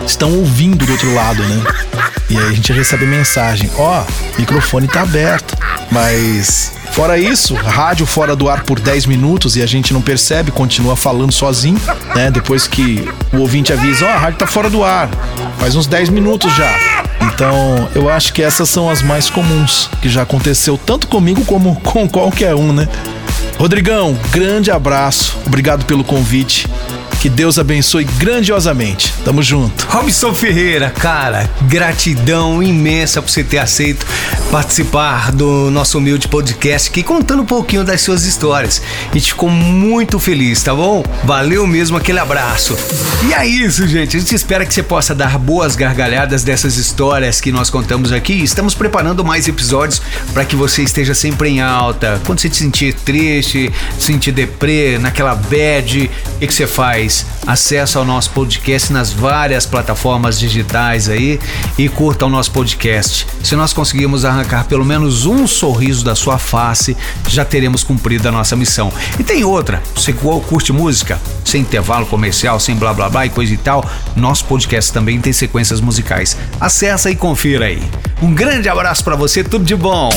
estão 0.06 0.34
ouvindo 0.34 0.84
do 0.84 0.92
outro 0.92 1.14
lado, 1.14 1.42
né? 1.42 1.62
E 2.28 2.36
aí 2.36 2.48
a 2.48 2.52
gente 2.52 2.70
recebe 2.70 3.06
mensagem: 3.06 3.70
ó, 3.78 4.02
oh, 4.02 4.38
microfone 4.38 4.88
tá 4.88 5.00
aberto, 5.00 5.56
mas 5.90 6.72
Fora 6.94 7.18
isso, 7.18 7.54
rádio 7.54 8.06
fora 8.06 8.36
do 8.36 8.48
ar 8.48 8.62
por 8.62 8.78
10 8.78 9.06
minutos 9.06 9.56
e 9.56 9.62
a 9.62 9.66
gente 9.66 9.92
não 9.92 10.00
percebe, 10.00 10.52
continua 10.52 10.94
falando 10.94 11.32
sozinho, 11.32 11.80
né? 12.14 12.30
Depois 12.30 12.68
que 12.68 13.04
o 13.32 13.38
ouvinte 13.38 13.72
avisa, 13.72 14.06
ó, 14.06 14.08
oh, 14.08 14.12
a 14.12 14.16
rádio 14.16 14.38
tá 14.38 14.46
fora 14.46 14.70
do 14.70 14.84
ar. 14.84 15.10
Faz 15.58 15.74
uns 15.74 15.88
10 15.88 16.10
minutos 16.10 16.54
já. 16.54 16.72
Então, 17.22 17.90
eu 17.96 18.08
acho 18.08 18.32
que 18.32 18.40
essas 18.40 18.68
são 18.68 18.88
as 18.88 19.02
mais 19.02 19.28
comuns, 19.28 19.90
que 20.00 20.08
já 20.08 20.22
aconteceu 20.22 20.78
tanto 20.78 21.08
comigo 21.08 21.44
como 21.44 21.74
com 21.82 22.08
qualquer 22.08 22.54
um, 22.54 22.72
né? 22.72 22.88
Rodrigão, 23.58 24.16
grande 24.30 24.70
abraço. 24.70 25.36
Obrigado 25.44 25.84
pelo 25.86 26.04
convite. 26.04 26.68
Que 27.24 27.30
Deus 27.30 27.58
abençoe 27.58 28.04
grandiosamente. 28.04 29.12
Tamo 29.24 29.42
junto. 29.42 29.86
Robson 29.88 30.34
Ferreira, 30.34 30.90
cara, 30.90 31.48
gratidão 31.62 32.62
imensa 32.62 33.22
por 33.22 33.30
você 33.30 33.42
ter 33.42 33.56
aceito 33.56 34.04
participar 34.50 35.32
do 35.32 35.70
nosso 35.70 35.96
humilde 35.96 36.28
podcast 36.28 36.83
aqui, 36.90 37.02
contando 37.02 37.42
um 37.42 37.46
pouquinho 37.46 37.84
das 37.84 38.00
suas 38.00 38.24
histórias. 38.24 38.80
A 39.10 39.14
gente 39.14 39.32
ficou 39.32 39.48
muito 39.48 40.18
feliz, 40.18 40.62
tá 40.62 40.74
bom? 40.74 41.02
Valeu 41.24 41.66
mesmo 41.66 41.96
aquele 41.96 42.18
abraço. 42.18 42.76
E 43.28 43.32
é 43.32 43.46
isso, 43.46 43.86
gente. 43.86 44.16
A 44.16 44.20
gente 44.20 44.34
espera 44.34 44.64
que 44.64 44.72
você 44.72 44.82
possa 44.82 45.14
dar 45.14 45.38
boas 45.38 45.76
gargalhadas 45.76 46.42
dessas 46.44 46.76
histórias 46.76 47.40
que 47.40 47.52
nós 47.52 47.70
contamos 47.70 48.12
aqui. 48.12 48.32
Estamos 48.32 48.74
preparando 48.74 49.24
mais 49.24 49.48
episódios 49.48 50.00
para 50.32 50.44
que 50.44 50.56
você 50.56 50.82
esteja 50.82 51.14
sempre 51.14 51.48
em 51.48 51.60
alta. 51.60 52.20
Quando 52.24 52.40
você 52.40 52.48
se 52.48 52.56
sentir 52.56 52.94
triste, 52.94 53.72
sentir 53.98 54.32
deprê, 54.32 54.98
naquela 54.98 55.34
bad, 55.34 56.10
o 56.36 56.38
que, 56.38 56.46
que 56.46 56.54
você 56.54 56.66
faz? 56.66 57.26
Acesso 57.46 57.98
ao 57.98 58.04
nosso 58.04 58.30
podcast 58.30 58.92
nas 58.92 59.12
várias 59.12 59.66
plataformas 59.66 60.38
digitais 60.38 61.08
aí 61.08 61.38
e 61.78 61.88
curta 61.88 62.26
o 62.26 62.28
nosso 62.28 62.50
podcast. 62.50 63.26
Se 63.42 63.54
nós 63.56 63.72
conseguirmos 63.72 64.24
arrancar 64.24 64.64
pelo 64.64 64.84
menos 64.84 65.26
um 65.26 65.46
sorriso 65.46 66.04
da 66.04 66.14
sua 66.14 66.38
face, 66.38 66.96
já 67.28 67.44
teremos 67.44 67.84
cumprido 67.84 68.28
a 68.28 68.32
nossa 68.32 68.56
missão. 68.56 68.92
E 69.18 69.22
tem 69.22 69.44
outra, 69.44 69.82
você 69.94 70.12
curte 70.12 70.72
música, 70.72 71.20
sem 71.44 71.60
intervalo 71.60 72.06
comercial, 72.06 72.58
sem 72.58 72.76
blá 72.76 72.92
blá 72.92 73.08
blá 73.08 73.26
e 73.26 73.30
coisa 73.30 73.52
e 73.52 73.56
tal, 73.56 73.88
nosso 74.16 74.44
podcast 74.46 74.92
também 74.92 75.20
tem 75.20 75.32
sequências 75.32 75.80
musicais. 75.80 76.36
Acesse 76.60 77.10
e 77.10 77.16
confira 77.16 77.66
aí. 77.66 77.82
Um 78.22 78.32
grande 78.34 78.68
abraço 78.68 79.04
para 79.04 79.16
você, 79.16 79.44
tudo 79.44 79.64
de 79.64 79.76
bom. 79.76 80.10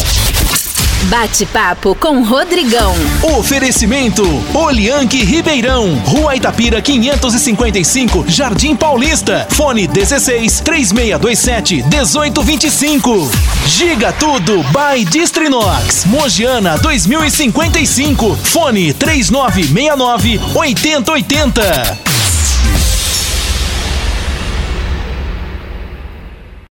Bate-papo 1.05 1.95
com 1.95 2.21
Rodrigão. 2.23 2.93
Oferecimento: 3.38 4.23
Olianque 4.53 5.23
Ribeirão, 5.23 5.95
Rua 6.03 6.36
Itapira 6.36 6.81
555, 6.81 8.25
Jardim 8.27 8.75
Paulista. 8.75 9.47
Fone 9.51 9.88
16 9.88 10.60
3627 10.62 11.83
1825. 11.83 13.31
Giga 13.67 14.12
Tudo 14.12 14.63
by 14.63 15.05
Distrinox, 15.05 16.05
Mogiana 16.05 16.77
2055. 16.77 18.36
Fone 18.43 18.93
3969 18.93 20.41
8080. 20.55 22.16